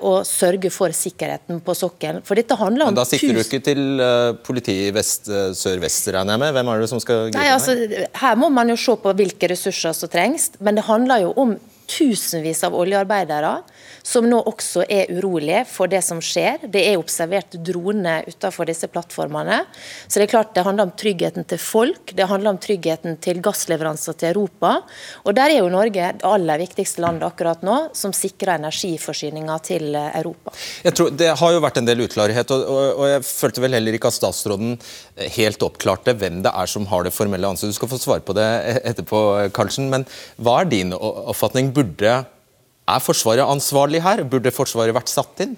[0.00, 2.22] og sørge for sikkerheten på sokkelen.
[2.24, 2.94] For dette handler om...
[2.94, 4.00] Men da sikter du ikke til
[4.46, 6.54] politiet i vest, sør-vest, regner jeg med?
[6.56, 7.74] Hvem er det som skal gripe Nei, altså,
[8.22, 11.52] Her må man jo se på hvilke ressurser som trengs, men det handler jo om
[11.88, 13.54] tusenvis av oljearbeidere
[14.08, 16.66] som nå også er urolige for det som skjer.
[16.72, 19.60] Det er observert droner utenfor disse plattformene.
[20.06, 23.42] Så det er klart det handler om tryggheten til folk, det handler om tryggheten til
[23.44, 24.78] gassleveranser til Europa.
[25.24, 29.96] Og der er jo Norge det aller viktigste landet akkurat nå, som sikrer energiforsyninga til
[29.98, 30.54] Europa.
[30.84, 33.96] Jeg tror Det har jo vært en del uklarhet, og, og, jeg følte vel heller
[33.96, 34.76] ikke at statsråden
[35.36, 37.74] helt oppklarte hvem det er som har det formelle ansvaret.
[37.74, 38.46] Du skal få svare på det
[38.88, 39.20] etterpå,
[39.56, 39.88] Karlsen.
[39.92, 40.06] Men
[40.40, 41.72] hva er din oppfatning?
[41.78, 42.14] Burde
[42.88, 44.24] er Forsvaret ansvarlig her?
[44.26, 45.54] Burde Forsvaret vært satt inn?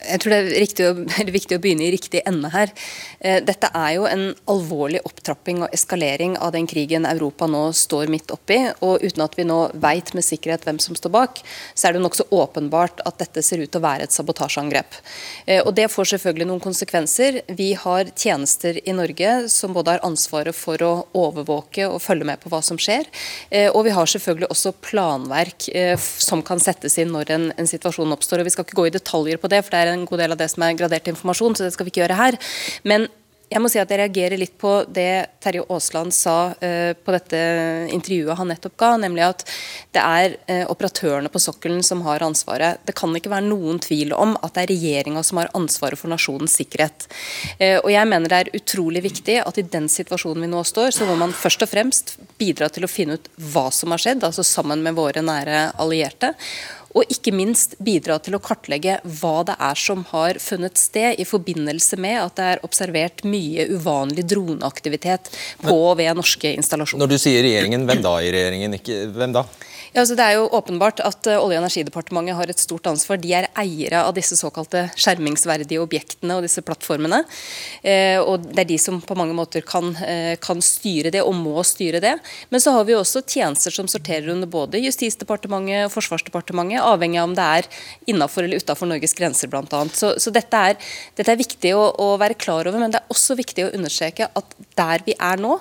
[0.00, 0.86] Jeg tror det er, riktig,
[1.38, 2.72] viktig å begynne i riktig ende her.
[3.20, 8.08] Eh, dette er jo en alvorlig opptrapping og eskalering av den krigen Europa nå står
[8.12, 8.58] midt oppi.
[8.80, 11.42] og Uten at vi nå veit med sikkerhet hvem som står bak,
[11.74, 15.00] så er det nokså åpenbart at dette ser ut til å være et sabotasjeangrep.
[15.46, 17.42] Eh, og Det får selvfølgelig noen konsekvenser.
[17.56, 22.40] Vi har tjenester i Norge som både har ansvaret for å overvåke og følge med
[22.40, 23.04] på hva som skjer.
[23.50, 25.68] Eh, og vi har selvfølgelig også planverk
[26.00, 28.40] som kan settes inn når en, en situasjon oppstår.
[28.40, 30.36] og Vi skal ikke gå i detaljer på det, for det er en god del
[30.36, 32.38] av det som er gradert informasjon, så det skal vi ikke gjøre her.
[32.88, 33.08] Men
[33.50, 37.38] jeg må si at jeg reagerer litt på det Terje Aasland sa uh, på dette
[37.90, 39.42] intervjuet han nettopp ga, nemlig at
[39.96, 42.78] det er uh, operatørene på sokkelen som har ansvaret.
[42.86, 46.12] Det kan ikke være noen tvil om at det er regjeringa som har ansvaret for
[46.12, 47.08] nasjonens sikkerhet.
[47.58, 50.94] Uh, og jeg mener det er utrolig viktig at i den situasjonen vi nå står,
[50.94, 54.22] så må man først og fremst bidra til å finne ut hva som har skjedd,
[54.30, 56.36] altså sammen med våre nære allierte
[56.94, 61.26] og ikke minst bidra til å kartlegge hva det er som har funnet sted i
[61.28, 67.04] forbindelse med at det er observert mye uvanlig droneaktivitet på og ved norske installasjoner.
[67.04, 68.78] Når du sier regjeringen, hvem da i regjeringen?
[68.80, 69.46] Ikke, hvem da?
[69.90, 73.18] Ja, altså det er jo åpenbart at uh, Olje- og energidepartementet har et stort ansvar.
[73.18, 77.24] De er eiere av disse såkalte skjermingsverdige objektene og disse plattformene.
[77.82, 81.34] Eh, og Det er de som på mange måter kan, eh, kan, styre det, og
[81.34, 82.14] må styre det.
[82.50, 87.30] Men så har vi også tjenester som sorterer under både Justisdepartementet og Forsvarsdepartementet, avhengig av
[87.30, 87.70] om det er
[88.10, 89.82] innafor eller utafor Norges grenser bl.a.
[89.94, 93.12] Så, så dette, er, dette er viktig å, å være klar over, men det er
[93.12, 95.58] også viktig å understreke at der vi er nå,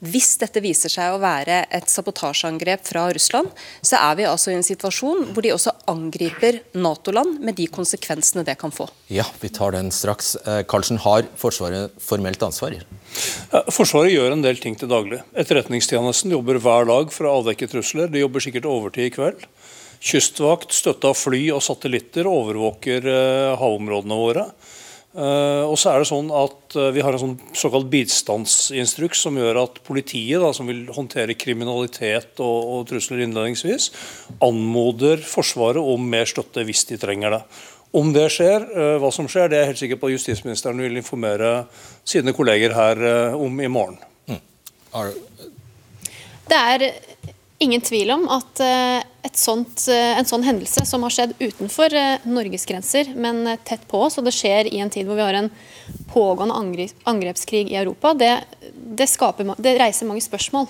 [0.00, 3.50] hvis dette viser seg å være et sabotasjeangrep fra Russland,
[3.84, 8.44] så er vi altså i en situasjon hvor de også angriper Nato-land, med de konsekvensene
[8.46, 8.88] det kan få.
[9.12, 10.34] Ja, vi tar den straks.
[10.40, 12.78] Eh, Karlsen, har Forsvaret formelt ansvar?
[13.68, 15.20] Forsvaret gjør en del ting til daglig.
[15.36, 18.08] Etterretningstjenesten jobber hver dag for å avdekke trusler.
[18.08, 19.44] De jobber sikkert overtid i kveld.
[20.00, 24.46] Kystvakt, støtta fly og satellitter, overvåker eh, havområdene våre.
[25.10, 29.34] Uh, og så er det sånn at uh, Vi har en sånn såkalt bistandsinstruks som
[29.40, 33.88] gjør at politiet, da, som vil håndtere kriminalitet og, og trusler innledningsvis,
[34.46, 37.42] anmoder Forsvaret om mer støtte hvis de trenger det.
[37.98, 38.68] Om det skjer,
[39.02, 41.64] hva som skjer, det er jeg helt sikker på at justisministeren vil informere
[42.06, 43.00] sine kolleger her
[43.34, 43.98] om i morgen.
[44.30, 44.38] Mm.
[46.46, 46.84] Det er
[47.66, 48.62] ingen tvil om at
[49.36, 53.86] sånt, eh, en sånn hendelse som har skjedd utenfor eh, Norges grenser, men eh, tett
[53.88, 55.50] på oss, og det skjer i en tid hvor vi har en
[56.12, 56.56] pågående
[57.04, 58.32] angrepskrig i Europa, det,
[58.98, 60.68] det, skaper, det reiser mange spørsmål.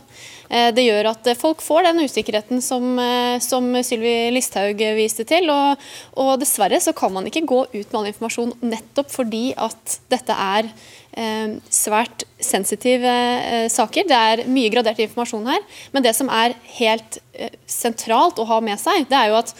[0.51, 2.99] Det gjør at folk får den usikkerheten som,
[3.45, 5.47] som Sylvi Listhaug viste til.
[5.53, 5.85] Og,
[6.19, 10.35] og, dessverre så kan man ikke gå ut med all informasjon nettopp fordi at dette
[10.35, 10.71] er
[11.17, 14.09] eh, svært sensitive eh, saker.
[14.09, 15.63] Det er mye gradert informasjon her.
[15.95, 19.55] Men det som er helt eh, sentralt å ha med seg, det er jo at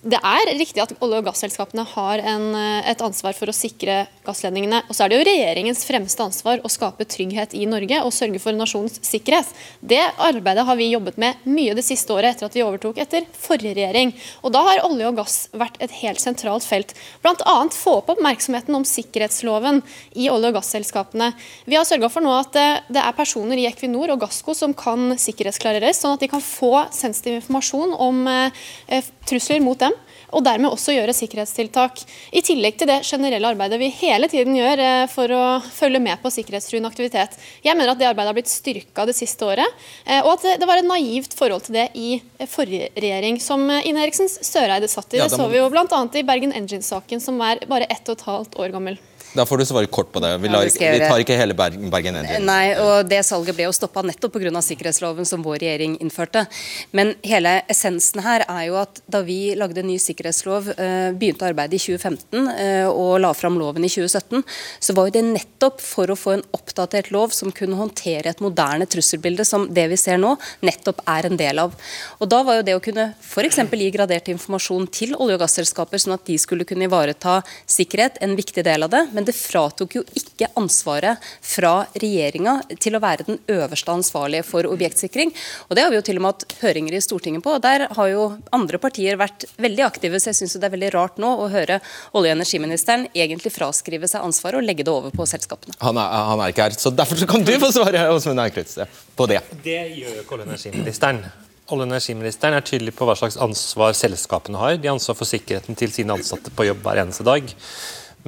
[0.00, 4.06] det er riktig at olje- og gasselskapene har en, eh, et ansvar for å sikre
[4.24, 4.82] gassledningene.
[4.88, 8.40] Og så er det jo regjeringens fremste ansvar å skape trygghet i Norge og sørge
[8.40, 9.46] for nasjonens sikkerhet.
[9.84, 13.26] Det arbeidet har vi jobbet med mye det siste året etter at vi overtok etter
[13.30, 14.14] forrige regjering.
[14.42, 16.94] Og da har olje og gass vært et helt sentralt felt.
[17.22, 17.68] Bl.a.
[17.68, 19.82] få opp oppmerksomheten om sikkerhetsloven
[20.16, 21.34] i olje- og gasselskapene.
[21.66, 22.52] Vi har sørga for nå at
[22.88, 26.88] det er personer i Equinor og Gassco som kan sikkerhetsklareres, sånn at de kan få
[26.90, 29.89] sensitiv informasjon om eh, trusler mot dem
[30.30, 32.02] og dermed også gjøre sikkerhetstiltak.
[32.32, 36.20] I tillegg til det generelle arbeidet vi hele tiden gjør eh, for å følge med
[36.22, 37.36] på sikkerhetstruende aktivitet.
[37.66, 40.70] Jeg mener at det arbeidet har blitt styrka det siste året, eh, og at det
[40.70, 45.22] var et naivt forhold til det i forrige regjering, som Ine Eriksen Søreide satt i.
[45.22, 45.86] Det så vi jo bl.a.
[45.86, 49.00] i Bergen Engines-saken, som er bare ett og et halvt år gammel.
[49.32, 50.32] Da får du svare kort på det.
[50.42, 52.40] Vi, lar, vi tar ikke hele Bergen Engine.
[52.42, 54.62] Nei, og det salget ble jo stoppa nettopp pga.
[54.64, 56.44] sikkerhetsloven som vår regjering innførte.
[56.90, 61.78] Men hele essensen her er jo at da vi lagde ny sikkerhetslov, eh, begynte arbeidet
[61.78, 64.42] i 2015 eh, og la fram loven i 2017,
[64.80, 68.42] så var jo det nettopp for å få en oppdatert lov som kunne håndtere et
[68.42, 70.34] moderne trusselbilde som det vi ser nå,
[70.66, 71.78] nettopp er en del av.
[72.18, 73.62] Og da var jo det å kunne f.eks.
[73.62, 77.40] gi gradert informasjon til olje- og gasselskaper, sånn at de skulle kunne ivareta
[77.70, 79.06] sikkerhet, en viktig del av det.
[79.19, 84.68] men det fratok jo ikke ansvaret fra regjeringa til å være den øverste ansvarlige for
[84.68, 85.32] objektsikring.
[85.68, 87.56] Og Det har vi jo til og med hatt høringer i Stortinget på.
[87.56, 90.94] og Der har jo andre partier vært veldig aktive, så jeg syns det er veldig
[90.94, 91.80] rart nå å høre
[92.14, 95.74] olje- og energiministeren egentlig fraskrive seg ansvaret og legge det over på selskapene.
[95.80, 98.78] Han er, han er ikke her, så derfor kan du få svare Åsmund Aukrust,
[99.16, 99.40] på det.
[99.64, 101.24] Det gjør ikke olje- og energiministeren.
[101.70, 104.76] Olje- og energiministeren er tydelig på hva slags ansvar selskapene har.
[104.76, 107.46] De har ansvar for sikkerheten til sine ansatte på jobb hver eneste dag.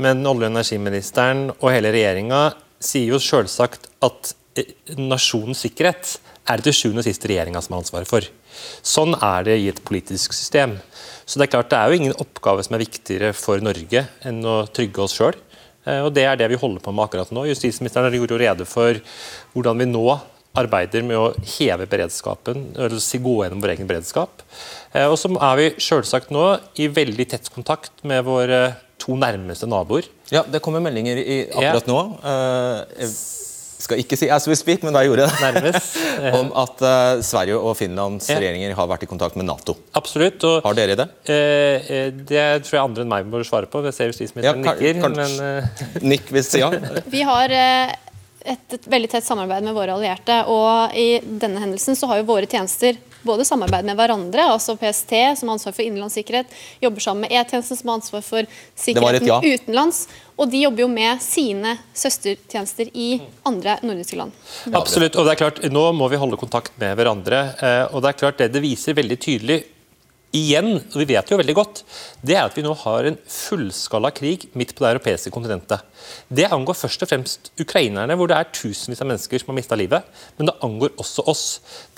[0.01, 2.45] Men olje- og energiministeren og hele regjeringa
[2.83, 6.17] sier jo selvsagt at eh, nasjonens sikkerhet
[6.49, 8.27] er det til sjuende og sist regjeringa som har ansvaret for.
[8.83, 10.79] Sånn er det i et politisk system.
[11.27, 14.43] Så Det er klart det er jo ingen oppgave som er viktigere for Norge enn
[14.45, 15.39] å trygge oss sjøl.
[15.87, 17.47] Eh, og Det er det vi holder på med akkurat nå.
[17.51, 19.01] Justisministeren gjorde jo rede for
[19.55, 20.07] hvordan vi nå
[20.53, 24.43] arbeider med å heve beredskapen, eller gå gjennom vår egen beredskap.
[24.93, 29.69] Eh, og så er vi selvsagt nå i veldig tett kontakt med våre to nærmeste
[29.71, 30.09] naboer.
[30.33, 32.01] Ja, Det kommer meldinger i, akkurat nå.
[32.23, 33.07] Uh,
[33.83, 35.41] skal ikke si as we speak, men da jeg gjorde det.
[35.43, 35.97] Nærmest.
[36.39, 38.39] om at uh, Sverige og Finlands ja.
[38.39, 39.75] regjeringer har vært i kontakt med Nato.
[39.99, 40.47] Absolutt.
[40.47, 41.09] Og, har dere det?
[41.27, 43.83] Uh, det tror jeg andre enn meg må svare på.
[43.89, 45.03] Jeg ser justisministeren ja, nikker.
[45.19, 45.69] Men,
[46.15, 46.71] Nikk hvis ja.
[47.11, 47.59] Vi har
[48.45, 50.43] et, et, veldig tett samarbeid med våre allierte.
[50.51, 55.13] og I denne hendelsen så har jo våre tjenester både samarbeid med hverandre, altså PST
[55.39, 59.39] som har ansvar for innenlandssikkerhet, jobber sammen med E-tjenesten som har ansvar for sikkerheten ja.
[59.43, 60.09] utenlands.
[60.41, 63.11] Og de jobber jo med sine søstertjenester i
[63.47, 64.35] andre nordiske land.
[64.73, 65.15] Absolutt.
[65.15, 67.45] og det er klart, Nå må vi holde kontakt med hverandre.
[67.61, 69.61] Eh, og Det er klart det, det viser veldig tydelig
[70.33, 71.83] igjen, og vi vet jo veldig godt,
[72.25, 75.85] det er at vi nå har en fullskala krig midt på det europeiske kontinentet.
[76.33, 79.79] Det angår først og fremst ukrainerne, hvor det er tusenvis av mennesker som har mista
[79.79, 80.09] livet.
[80.39, 81.45] Men det angår også oss.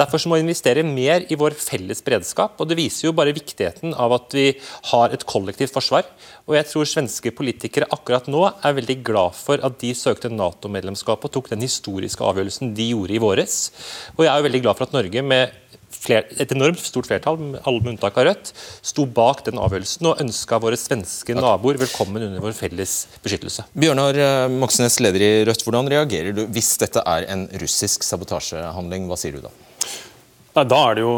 [0.01, 2.59] Derfor må vi investere mer i vår felles beredskap.
[2.59, 4.51] og Det viser jo bare viktigheten av at vi
[4.90, 6.09] har et kollektivt forsvar.
[6.44, 11.25] Og jeg tror svenske politikere akkurat nå er veldig glad for at de søkte Nato-medlemskap
[11.25, 13.59] og tok den historiske avgjørelsen de gjorde i våres.
[14.18, 15.61] Og jeg er jo veldig glad for at Norge med
[15.95, 18.53] fler, et enormt stort flertall, alle med unntak av Rødt,
[18.85, 23.67] sto bak den avgjørelsen og ønska våre svenske naboer velkommen under vår felles beskyttelse.
[23.79, 29.09] Bjørnar eh, Moxnes, leder i Rødt, hvordan reagerer du hvis dette er en russisk sabotasjehandling?
[29.11, 29.53] Hva sier du da?
[30.55, 31.15] Nei, Da er det jo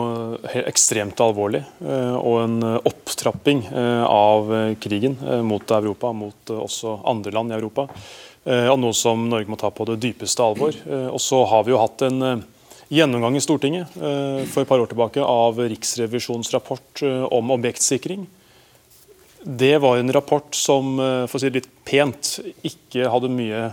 [0.64, 7.52] ekstremt alvorlig, eh, og en opptrapping eh, av krigen mot Europa, mot også andre land
[7.52, 7.88] i Europa.
[8.46, 10.76] Og noe som Norge må ta på det dypeste alvor.
[10.86, 12.44] Og så har vi jo hatt en
[12.88, 18.26] gjennomgang i Stortinget eh, for et par år tilbake av Riksrevisjonens rapport eh, om objektsikring.
[19.42, 23.66] Det var en rapport som eh, for å si det litt pent, ikke hadde mye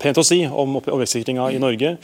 [0.00, 1.96] pent å si om objektsikringa i Norge.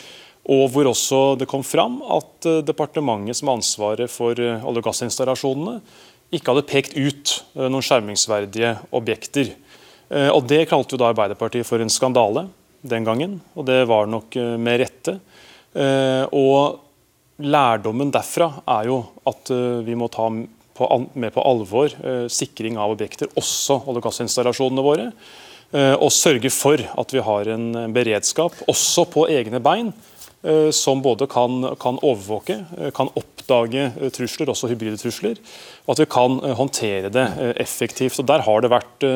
[0.50, 5.76] Og hvor også det kom fram at departementet som har ansvaret for olje- og gassinstallasjonene,
[6.32, 9.50] ikke hadde pekt ut noen skjermingsverdige objekter.
[10.32, 12.46] Og Det kalte jo da Arbeiderpartiet for en skandale
[12.80, 15.18] den gangen, og det var nok med rette.
[15.70, 16.80] Eh, og
[17.40, 22.96] lærdommen derfra er jo at eh, vi må ta med på alvor eh, sikring av
[22.96, 25.10] objekter, også olje- og gassinstallasjonene våre.
[25.70, 29.92] Og sørge for at vi har en beredskap, også på egne bein,
[30.74, 32.56] som både kan, kan, overvåke,
[32.96, 33.84] kan oppdage
[34.16, 35.38] trusler, også hybride trusler,
[35.84, 37.22] og at vi kan håndtere det
[37.62, 38.18] effektivt.
[38.18, 39.06] Og Der har det vært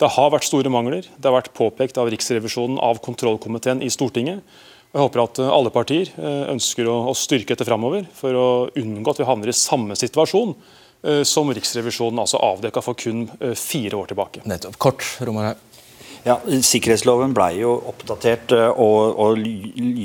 [0.00, 1.08] det har vært store mangler.
[1.16, 4.44] Det har vært påpekt av Riksrevisjonen, av kontrollkomiteen i Stortinget.
[4.90, 8.46] Jeg håper at eh, alle partier eh, ønsker å styrke dette framover, for å
[8.78, 14.00] unngå at vi havner i samme situasjon eh, som Riksrevisjonen altså avdekka for kun fire
[14.00, 14.42] år tilbake.
[14.50, 14.78] Nettopp.
[14.82, 15.54] Kort, Romer
[16.20, 19.38] ja, Sikkerhetsloven ble jo oppdatert og, og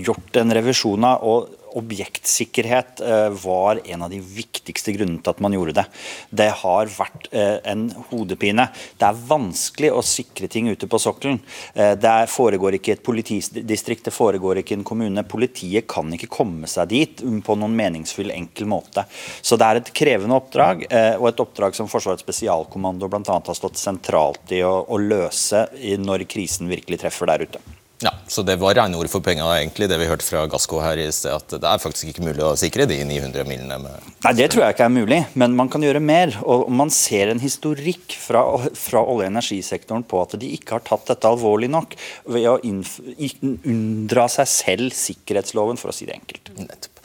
[0.06, 1.26] gjort en revisjon av.
[1.28, 5.86] og objektsikkerhet eh, var en av de viktigste grunnene til at man gjorde det.
[6.30, 8.68] Det har vært eh, en hodepine.
[9.00, 11.42] Det er vanskelig å sikre ting ute på sokkelen.
[11.74, 15.26] Eh, det foregår ikke i et politidistrikt, det foregår ikke i en kommune.
[15.28, 19.06] Politiet kan ikke komme seg dit på noen meningsfull, enkel måte.
[19.42, 20.86] Så det er et krevende oppdrag,
[21.20, 23.24] og et oppdrag som Forsvarets spesialkommando bl.a.
[23.36, 25.68] har stått sentralt i å, å løse
[26.02, 27.64] når krisen virkelig treffer der ute.
[28.03, 30.99] Ja, så Det var rene ord for penga, egentlig, det vi hørte fra Gassco her
[30.99, 31.31] i sted.
[31.31, 33.77] At det er faktisk ikke mulig å sikre de 900 milene.
[33.81, 36.36] Med Nei, Det tror jeg ikke er mulig, men man kan gjøre mer.
[36.43, 38.43] Og man ser en historikk fra,
[38.75, 41.95] fra olje- og energisektoren på at de ikke har tatt dette alvorlig nok
[42.27, 46.51] ved å unndra seg selv sikkerhetsloven, for å si det enkelt.
[46.60, 47.03] Nettopp.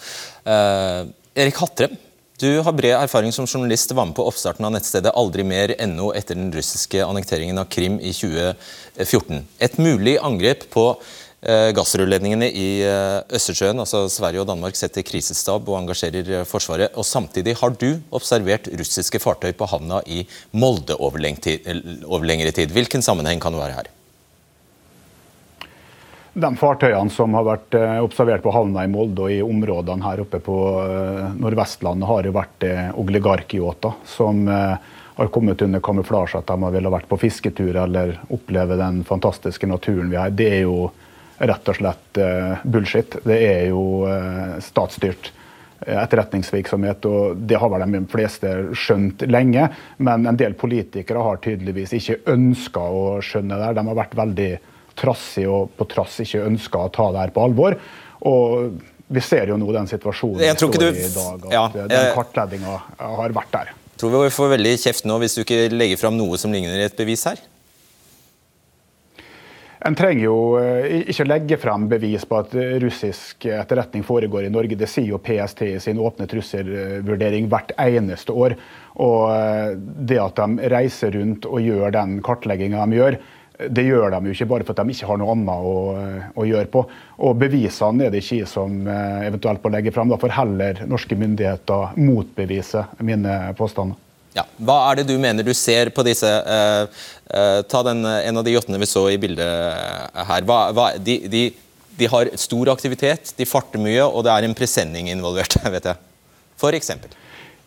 [0.50, 1.03] Eh,
[1.38, 1.94] Erik Hattrem,
[2.40, 6.48] du har bred erfaring som journalist, var med på oppstarten av nettstedet aldrimer.no etter den
[6.55, 8.57] russiske annekteringen av Krim i 2014.
[9.01, 10.85] Et mulig angrep på
[11.43, 13.81] eh, gassrørledningene i eh, Østersjøen.
[13.81, 16.93] altså Sverige og Danmark setter krisestab og engasjerer eh, Forsvaret.
[16.95, 22.70] og Samtidig har du observert russiske fartøy på havna i Molde over, lengre tid.
[22.77, 23.91] Hvilken sammenheng kan det være her?
[26.41, 27.74] De fartøyene som har vært
[28.05, 30.57] observert på havna i Molde og i områdene her oppe på
[31.41, 32.66] Nordvestlandet, har jo vært
[33.03, 34.47] oligarkyachter som
[35.21, 39.68] har kommet under kamuflasje at de har ville vært på fisketur eller oppleve den fantastiske
[39.68, 40.31] naturen vi har.
[40.33, 40.87] Det er jo
[41.37, 43.18] rett og slett uh, bullshit.
[43.29, 45.29] Det er jo uh, statsstyrt
[45.85, 49.66] eh, etterretningsvirksomhet, og det har vel de fleste skjønt lenge.
[50.01, 53.75] Men en del politikere har tydeligvis ikke ønska å skjønne det.
[53.77, 54.51] De har vært veldig
[55.01, 57.77] trassige og på trass ikke ønska å ta det her på alvor.
[58.25, 58.73] Og
[59.12, 62.79] vi ser jo nå den situasjonen vi står i i dag, at ja, den kartlegginga
[62.97, 66.38] har vært der tror vi får veldig kjeft nå hvis du ikke legger fram noe
[66.40, 67.40] som ligner et bevis her?
[69.80, 74.76] En trenger jo eh, ikke legge frem bevis på at russisk etterretning foregår i Norge.
[74.76, 78.59] Det sier jo PST i sin åpne trusselvurdering hvert eneste år.
[79.01, 83.16] Og eh, det at de reiser rundt og gjør den kartlegginga de gjør,
[83.69, 85.75] det gjør de jo ikke bare for at de ikke har noe annet å,
[86.41, 86.85] å gjøre på.
[87.27, 90.11] Og Bevisene er det ikke som eh, eventuelt må legge fram.
[90.13, 93.99] Da får heller norske myndigheter motbevise mine påstander.
[94.37, 94.45] Ja.
[94.63, 96.85] Hva er det du mener du ser på disse uh,
[97.35, 100.47] uh, Ta den, en av de jottene vi så i bildet her.
[100.47, 101.41] Hva, hva, de, de,
[101.99, 105.59] de, har stor aktivitet, de farter mye, og det er en presenning involvert.
[105.75, 105.99] vet jeg.
[106.63, 107.11] For eksempel.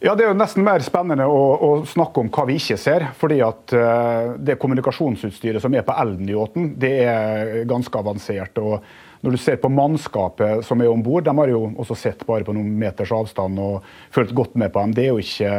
[0.03, 3.05] Ja, Det er jo nesten mer spennende å, å, snakke om hva vi ikke ser.
[3.15, 8.59] fordi at uh, Det kommunikasjonsutstyret som er på Elden-yachten, det er ganske avansert.
[8.59, 8.83] og
[9.23, 12.43] Når du ser på mannskapet som er om bord, de har jo også sett bare
[12.43, 14.97] på noen meters avstand og følt godt med på dem.
[14.97, 15.53] Det er jo ikke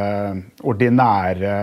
[0.74, 1.55] ordinære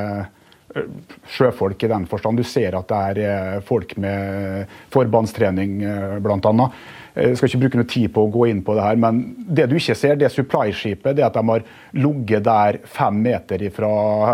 [1.31, 2.39] sjøfolk i den forstand.
[2.39, 6.19] Du ser at det er folk med forbandstrening, bl.a.
[6.23, 6.81] blant annet.
[7.11, 9.65] Jeg skal ikke bruke noe tid på å gå inn på det her, men det
[9.67, 11.65] du ikke ser, det supply-skipet, det at de har
[11.97, 13.89] ligget der fem meter ifra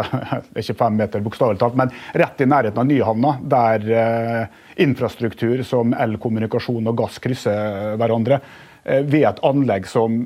[0.62, 5.96] Ikke fem meter, bokstavelig talt, men rett i nærheten av Nyhavna, der eh, infrastruktur som
[5.98, 8.42] el-kommunikasjon og gass krysser hverandre.
[8.86, 10.22] Eh, ved et anlegg som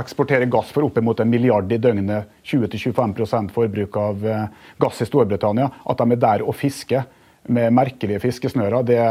[0.00, 4.48] eksporterer gass for oppimot en milliard i døgnet, 20-25 forbruk av eh,
[4.82, 7.06] gass i Storbritannia, at de er der og fisker
[7.52, 9.04] med merkelige fiskesnører, det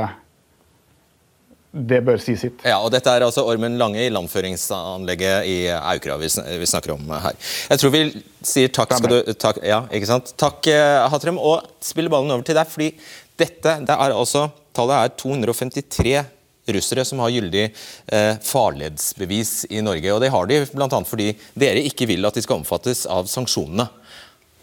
[1.73, 2.59] det bør si sitt.
[2.69, 6.29] Ja, og Dette er altså Ormen Lange i landføringsanlegget i Aukra vi
[6.69, 7.33] snakker om her.
[7.71, 8.03] Jeg tror vi
[8.45, 10.35] sier takk skal du, takk, ja, ikke sant?
[10.37, 12.69] Takk, eh, Hatrem, og spiller ballen over til deg.
[12.69, 12.91] fordi
[13.41, 16.13] dette, det er altså, Tallet er 253
[16.71, 20.13] russere som har gyldig eh, farledsbevis i Norge.
[20.13, 21.03] og Det har de bl.a.
[21.07, 23.89] fordi dere ikke vil at de skal omfattes av sanksjonene.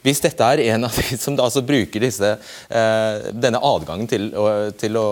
[0.01, 2.33] Hvis dette er en av de som altså bruker disse,
[2.73, 4.31] eh, denne adgangen til,
[4.81, 5.09] til å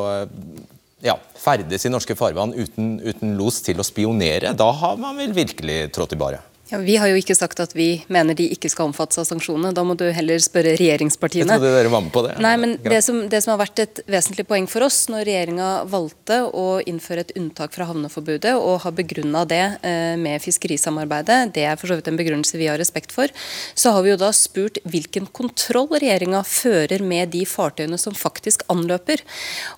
[1.05, 5.37] ja, ferdes i norske farvann uten, uten los til å spionere, da har man vel
[5.37, 6.48] virkelig trådt i baret?
[6.69, 9.71] Ja, vi har jo ikke sagt at vi mener de ikke skal omfattes av sanksjonene.
[9.73, 11.55] Da må du heller spørre regjeringspartiene.
[11.55, 12.35] Jeg trodde dere var med på det.
[12.45, 15.69] Nei, men det som, det som, har vært et vesentlig poeng for oss når regjeringa
[15.89, 21.65] valgte å innføre et unntak fra havneforbudet, og har begrunna det eh, med fiskerisamarbeidet, det
[21.71, 23.33] er for så vidt en begrunnelse vi har respekt for,
[23.73, 28.67] så har vi jo da spurt hvilken kontroll regjeringa fører med de fartøyene som faktisk
[28.69, 29.25] anløper.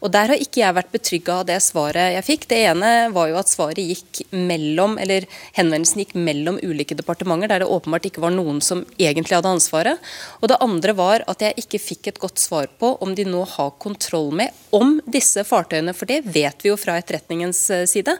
[0.02, 2.50] Og Der har ikke jeg vært betrygga av det svaret jeg fikk.
[2.50, 7.50] Det ene var jo at svaret gikk mellom, eller henvendelsen gikk mellom ulike ulike departementer
[7.50, 10.00] der det åpenbart ikke var noen som egentlig hadde ansvaret.
[10.40, 13.44] Og det andre var at jeg ikke fikk et godt svar på om de nå
[13.56, 18.16] har kontroll med om disse fartøyene, for det vet vi jo fra etterretningens eh, side,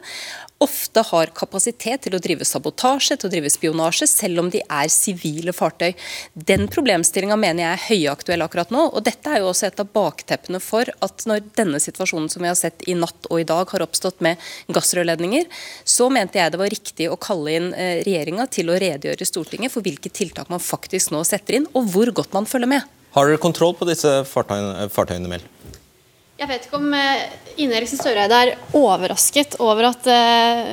[0.61, 4.91] ofte har kapasitet til å drive sabotasje, til å drive spionasje, selv om de er
[4.93, 5.91] sivile fartøy.
[6.33, 8.85] Den problemstillinga mener jeg er høyaktuell akkurat nå.
[8.91, 12.51] og Dette er jo også et av bakteppene for at når denne situasjonen som vi
[12.51, 14.41] har sett i natt og i dag har oppstått med
[14.71, 15.49] gassrørledninger,
[15.83, 19.31] så mente jeg det var riktig å kalle inn eh, regjeringa til å redegjøre i
[19.31, 22.97] Stortinget for hvilke tiltak man faktisk nå setter inn, og hvor godt man følger med.
[23.11, 25.43] Har dere kontroll på disse fartøyene, fartøyene Mel?
[26.41, 30.71] Jeg vet ikke om eh, Ine Eriksen Søreide er overrasket over at uh,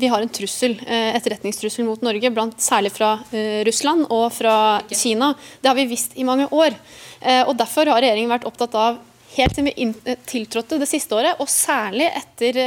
[0.00, 3.12] vi har en trussel, uh, etterretningstrussel mot Norge, blant, særlig fra
[3.68, 4.56] Russland og fra
[4.90, 5.30] Kina.
[5.62, 6.74] Det har vi visst i mange år.
[7.46, 8.98] og Derfor har regjeringen vært opptatt av
[9.36, 9.88] helt til vi
[10.26, 12.58] tiltrådte det siste året, og særlig etter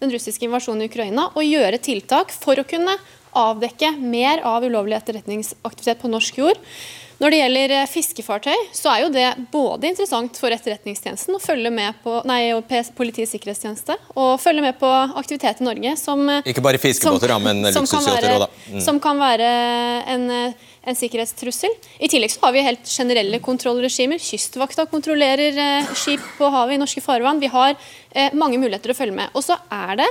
[0.00, 2.96] den russiske invasjonen i Ukraina, å gjøre tiltak for å kunne
[3.36, 6.62] avdekke mer av ulovlig etterretningsaktivitet på norsk jord.
[7.16, 11.72] Når det gjelder eh, fiskefartøy, så er jo det både interessant for Etterretningstjenesten å følge
[11.72, 16.50] med på, nei, og Politiets sikkerhetstjeneste og følge med på aktivitet i Norge som eh,
[16.52, 18.50] Ikke bare fiskebåter, da, men luksusyachter òg, da.
[18.74, 18.82] Mm.
[18.84, 19.48] Som kan være
[20.12, 21.72] en, eh, en, sikkerhetstrussel.
[22.04, 24.20] I tillegg så har vi helt generelle kontrollregimer.
[24.20, 27.40] Kystvakta kontrollerer skip på havet i norske farvann.
[27.42, 27.74] Vi har
[28.38, 29.32] mange muligheter å følge med.
[29.36, 30.06] Og så er det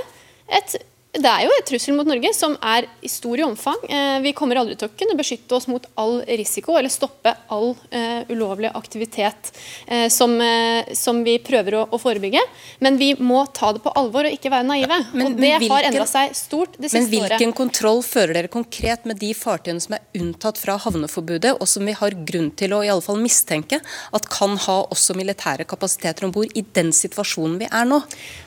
[0.58, 0.76] et
[1.22, 3.78] det er jo et trussel mot Norge som er i stor i omfang.
[3.88, 7.72] Eh, vi kommer aldri til å kunne beskytte oss mot all risiko eller stoppe all
[7.74, 9.50] uh, ulovlig aktivitet
[9.88, 12.42] uh, som, uh, som, vi prøver å, å, forebygge.
[12.84, 15.00] Men vi må ta det på alvor og ikke være naive.
[15.00, 17.10] Ja, men, og Det hvilken, har endra seg stort det siste året.
[17.10, 17.58] Men hvilken året.
[17.62, 21.96] kontroll fører dere konkret med de fartøyene som er unntatt fra havneforbudet, og som vi
[21.96, 23.80] har grunn til å i alle fall mistenke
[24.16, 28.02] at kan ha også militære kapasiteter om bord i den situasjonen vi er nå?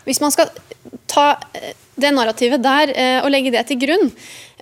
[0.05, 0.51] Hvis man skal
[1.09, 1.33] ta
[2.01, 4.11] det narrativet der eh, og legge det til grunn,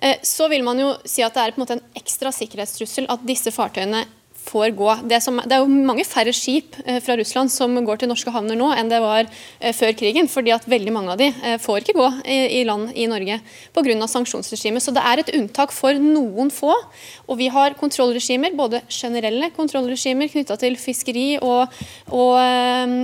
[0.02, 3.08] eh, så vil man jo si at det er på en måte en ekstra sikkerhetstrussel
[3.12, 4.04] at disse fartøyene
[4.48, 4.88] får gå.
[5.10, 8.32] Det, som, det, er jo mange færre skip eh, fra Russland som går til norske
[8.32, 11.58] havner nå enn det var eh, før krigen, fordi at veldig mange av de eh,
[11.60, 13.40] får ikke gå i, i land i Norge
[13.76, 14.08] pga.
[14.08, 14.84] sanksjonsregimet.
[14.84, 16.72] Så det er et unntak for noen få.
[17.28, 21.74] Og vi har kontrollregimer, både generelle kontrollregimer knytta til fiskeri og,
[22.08, 22.38] og,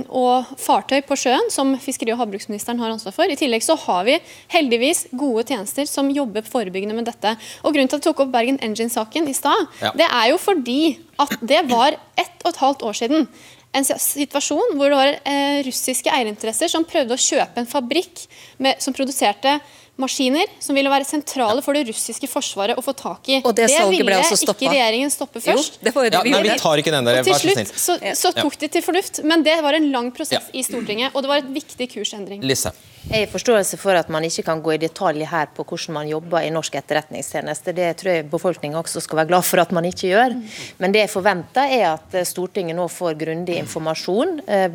[0.09, 3.29] og, fartøy på sjøen, som fiskeri- og havbruksministeren har ansvar for.
[3.29, 4.17] I tillegg så har vi
[4.53, 7.35] heldigvis gode tjenester som jobber forebyggende med dette.
[7.63, 9.91] Og Grunnen til at jeg tok opp Bergen Engine-saken i stad, ja.
[9.97, 10.79] det er jo fordi
[11.21, 13.29] at det var ett og et halvt år siden
[13.75, 18.23] en situasjon hvor det var eh, russiske eierinteresser som prøvde å kjøpe en fabrikk
[18.63, 19.57] med, som produserte
[19.99, 23.39] maskiner som ville være sentrale for det russiske forsvaret å få tak i.
[23.43, 25.79] Og Det, det ville ikke regjeringen stoppe først.
[25.79, 27.95] Jo, det var det ja, vi, vi tar ikke den der, og Til slutt så,
[28.19, 30.59] så, tok de til fornuft, men det var en lang prosess ja.
[30.59, 32.43] i Stortinget, og det var et viktig kursendring.
[32.43, 32.73] Lisse.
[33.05, 36.07] Jeg har forståelse for at man ikke kan gå i detalj her på hvordan man
[36.09, 37.73] jobber i norsk etterretningstjeneste.
[37.77, 40.33] Det tror jeg befolkningen også skal være glad for at man ikke gjør.
[40.81, 44.73] Men det jeg forventer er at Stortinget nå får grundig informasjon eh,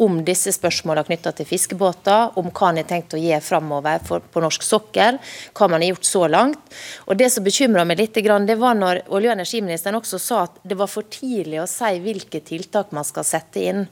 [0.00, 4.42] om disse spørsmålene knytta til fiskebåter, om hva han har tenkt å gjøre framover på
[4.42, 5.20] norsk sokkel,
[5.54, 6.76] hva man har gjort så langt.
[7.06, 10.58] Og Det som bekymra meg litt, det var når olje- og energiministeren også sa at
[10.64, 13.86] det var for tidlig å si hvilke tiltak man skal sette inn.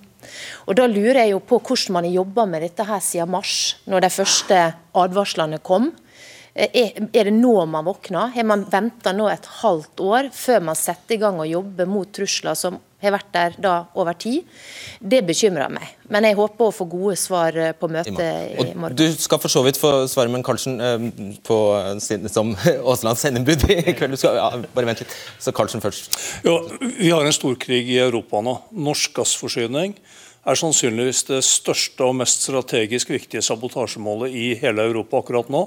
[0.66, 3.76] Og Da lurer jeg jo på hvordan man har jobba med dette her siden mars,
[3.86, 4.60] når de første
[4.94, 5.90] advarslene kom.
[6.58, 8.32] Er, er det nå man våkner?
[8.34, 12.10] Har man venta nå et halvt år før man setter i gang å jobbe mot
[12.10, 14.46] trusler som har vært der da over tid.
[14.98, 15.94] Det bekymrer meg.
[16.10, 18.96] Men jeg håper å få gode svar eh, på møtet i morgen.
[18.98, 21.58] Du skal for så vidt få svare med Karlsen, eh, på,
[22.32, 22.54] som
[22.88, 25.14] Aaslands sendebud i kveld du skal, ja, Bare vent litt.
[25.42, 26.10] Så Karlsen først.
[26.46, 26.58] Ja,
[26.98, 28.58] vi har en storkrig i Europa nå.
[28.88, 29.94] Norsk gassforsyning
[30.48, 35.66] er sannsynligvis det største og mest strategisk viktige sabotasjemålet i hele Europa akkurat nå.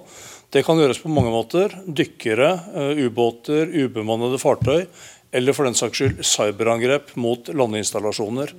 [0.52, 1.74] Det kan gjøres på mange måter.
[1.86, 4.88] Dykkere, eh, ubåter, ubemannede fartøy
[5.32, 8.52] eller for den saks skyld cyberangrep mot landeinstallasjoner.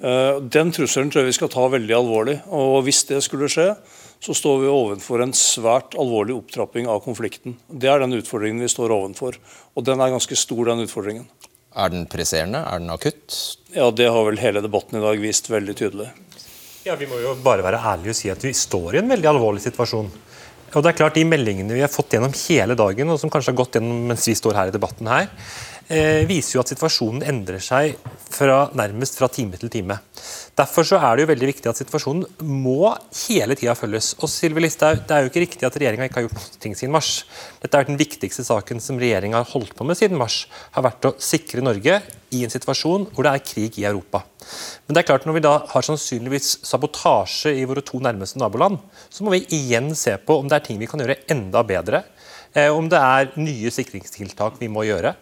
[0.00, 2.40] Eh, den trusselen tror jeg vi skal ta veldig alvorlig.
[2.50, 3.76] og Hvis det skulle skje,
[4.20, 7.56] så står vi overfor en svært alvorlig opptrapping av konflikten.
[7.70, 9.36] Det er den utfordringen vi står overfor.
[9.76, 11.28] Og den er ganske stor, den utfordringen.
[11.76, 12.62] Er den presserende?
[12.64, 13.34] Er den akutt?
[13.74, 16.08] Ja, Det har vel hele debatten i dag vist veldig tydelig.
[16.86, 19.28] Ja, Vi må jo bare være ærlige og si at vi står i en veldig
[19.28, 20.08] alvorlig situasjon.
[20.74, 23.52] Og det er klart De meldingene vi har fått gjennom hele dagen, og som kanskje
[23.52, 25.28] har gått gjennom mens vi står her i debatten her,
[25.86, 27.94] viser jo at situasjonen endrer seg
[28.26, 29.98] fra, nærmest fra time til time.
[30.56, 32.24] Derfor så er det jo veldig viktig at situasjonen
[32.64, 32.90] må
[33.26, 34.14] hele tida følges.
[34.18, 36.94] Og Sylvi Listhaug, Det er jo ikke riktig at regjeringa ikke har gjort noe siden
[36.94, 37.10] mars.
[37.62, 40.46] Dette er den viktigste saken som regjeringa har holdt på med siden mars.
[40.72, 42.00] har vært å sikre Norge
[42.32, 44.24] i en situasjon hvor det er krig i Europa.
[44.86, 48.78] Men det er klart når vi da har sannsynligvis sabotasje i våre to nærmeste naboland,
[49.10, 52.02] så må vi igjen se på om det er ting vi kan gjøre enda bedre.
[52.54, 55.12] Eh, om det er nye sikringstiltak vi må gjøre.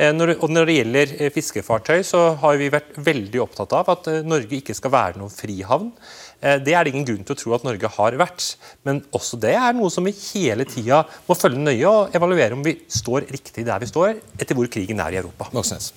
[0.00, 3.90] Eh, når, og når det gjelder eh, fiskefartøy, så har vi vært veldig opptatt av
[3.92, 5.92] at eh, Norge ikke skal være noen frihavn.
[6.40, 8.44] Det er det ingen grunn til å tro at Norge har vært.
[8.88, 12.62] Men også det er noe som vi hele tida må følge nøye og evaluere om
[12.64, 15.50] vi står riktig der vi står, etter hvor krigen er i Europa.
[15.52, 15.90] Moxnes.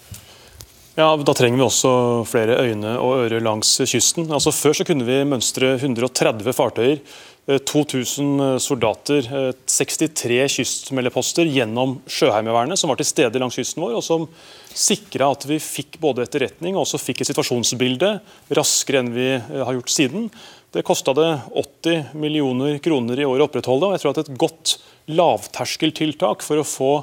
[1.00, 1.94] Ja, Da trenger vi også
[2.28, 4.28] flere øyne og ører langs kysten.
[4.28, 7.00] Altså Før så kunne vi mønstre 130 fartøyer
[7.48, 9.26] 2000 eh, soldater,
[9.66, 14.28] 63 eh, kystmeldeposter gjennom Sjøheimevernet, som var til stede langs kysten vår, og som
[14.74, 18.16] sikra at vi fikk både etterretning og også fikk et situasjonsbilde
[18.56, 20.30] raskere enn vi eh, har gjort siden.
[20.74, 23.92] Det kosta det 80 millioner kroner i året å opprettholde.
[23.92, 24.78] og jeg tror at Et godt
[25.12, 26.94] lavterskeltiltak for å få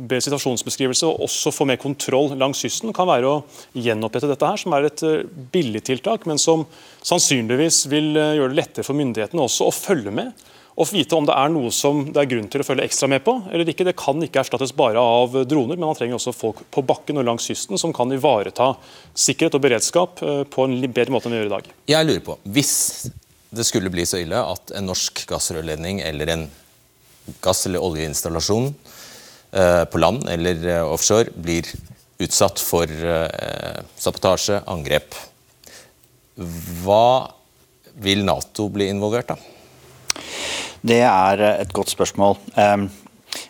[0.00, 3.40] bedre situasjonsbeskrivelse og også få mer kontroll langs kysten, kan være å
[3.76, 6.64] gjenopprette dette, her, som er et eh, billig tiltak, men som
[7.06, 10.48] sannsynligvis vil eh, gjøre det lettere for myndighetene også å følge med
[10.80, 13.24] Og vite om det er noe som det er grunn til å følge ekstra med
[13.26, 16.62] på eller ikke, det kan ikke erstattes bare av droner, men man trenger også folk
[16.72, 18.72] på bakken og langs kysten som kan ivareta
[19.12, 21.74] sikkerhet og beredskap eh, på en bedre måte enn vi gjør i dag.
[21.90, 22.76] Jeg lurer på, Hvis
[23.50, 26.48] det skulle bli så ille at en norsk gassrørledning eller en
[27.42, 28.70] gass- eller oljeinstallasjon
[29.50, 31.66] på land eller eh, offshore blir
[32.20, 35.16] utsatt for eh, sabotasje, angrep,
[36.84, 37.30] hva
[38.00, 39.38] vil Nato bli involvert da?
[40.80, 42.38] Det er et godt spørsmål.
[42.60, 42.88] Ehm,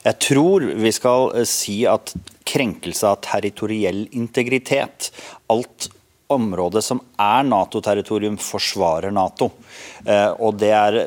[0.02, 2.14] jeg tror vi skal eh, si at
[2.50, 5.10] krenkelse av territoriell integritet,
[5.50, 5.90] alt
[6.30, 9.50] området som er Nato-territorium, forsvarer Nato.
[10.06, 11.00] Eh, og det er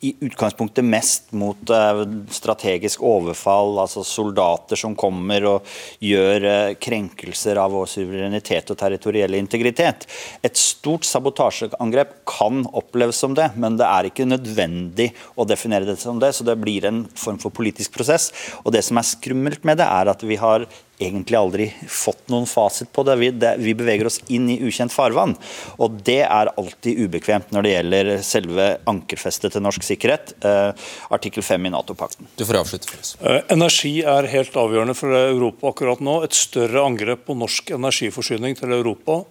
[0.00, 5.72] i utgangspunktet mest mot uh, strategisk overfall, altså soldater som kommer og
[6.04, 10.06] gjør uh, krenkelser av vår suverenitet og territorielle integritet.
[10.46, 15.98] Et stort sabotasjeangrep kan oppleves som det, men det er ikke nødvendig å definere det
[15.98, 18.30] som det, så det blir en form for politisk prosess.
[18.62, 20.68] Og Det som er skummelt med det, er at vi har
[20.98, 23.16] egentlig aldri fått noen fasit på det.
[23.20, 23.54] Vi, det.
[23.62, 25.36] vi, beveger oss inn i ukjent farvann.
[25.78, 31.46] Og det er alltid ubekvemt når det gjelder selve ankerfestet til norsk sikkerhet, eh, artikkel
[31.46, 32.30] 5 i Nato-pakten.
[32.38, 33.14] Du får avslutte for oss.
[33.20, 36.22] Eh, energi er helt avgjørende for Europa akkurat nå.
[36.26, 39.22] Et større angrep på norsk energiforsyning til Europa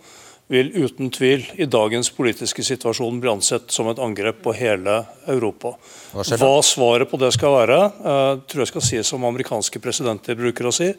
[0.47, 5.74] vil uten tvil i dagens politiske situasjon bli ansett som et angrep på hele Europa.
[6.13, 10.39] Hva, Hva svaret på det skal være, eh, tror jeg skal sies som amerikanske presidenter
[10.39, 10.93] bruker å si.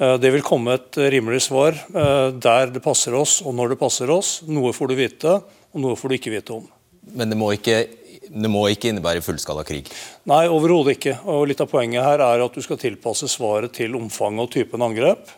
[0.00, 3.80] Uh, det vil komme et rimelig svar uh, der det passer oss og når det
[3.82, 4.38] passer oss.
[4.48, 5.34] Noe får du vite,
[5.70, 6.68] og noe får du ikke vite om.
[7.16, 7.82] Men det må ikke,
[8.28, 9.90] det må ikke innebære fullskala krig?
[10.30, 11.18] Nei, overhodet ikke.
[11.28, 14.84] Og Litt av poenget her er at du skal tilpasse svaret til omfanget og typen
[14.86, 15.36] angrep.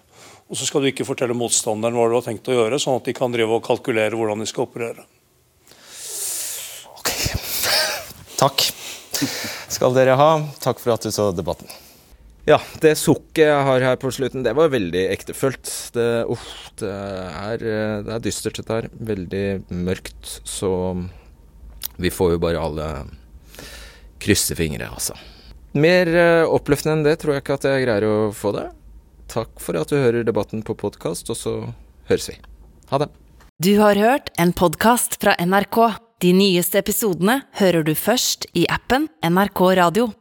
[0.52, 3.08] Og så skal du ikke fortelle motstanderen hva du har tenkt å gjøre, sånn at
[3.08, 5.06] de kan drive og kalkulere hvordan de skal operere.
[6.98, 7.14] Ok.
[8.42, 8.68] Takk
[9.72, 10.30] skal dere ha.
[10.60, 11.70] Takk for at du så debatten.
[12.48, 15.68] Ja, det sukket jeg har her på slutten, det var veldig ektefølt.
[15.94, 16.48] Det, uff,
[16.80, 17.62] det, er,
[18.02, 18.88] det er dystert, dette her.
[18.98, 20.40] Veldig mørkt.
[20.42, 20.72] Så
[22.02, 22.88] vi får jo bare alle
[24.22, 25.14] krysse fingre, altså.
[25.72, 28.66] Mer uh, oppløftende enn det tror jeg ikke at jeg greier å få det.
[29.32, 31.54] Takk for at du hører debatten på podkast, og så
[32.10, 32.36] høres vi.
[32.90, 33.08] Ha det.
[33.62, 35.78] Du har hørt en podkast fra NRK.
[36.22, 40.10] De nyeste episodene hører du først i appen NRK Radio.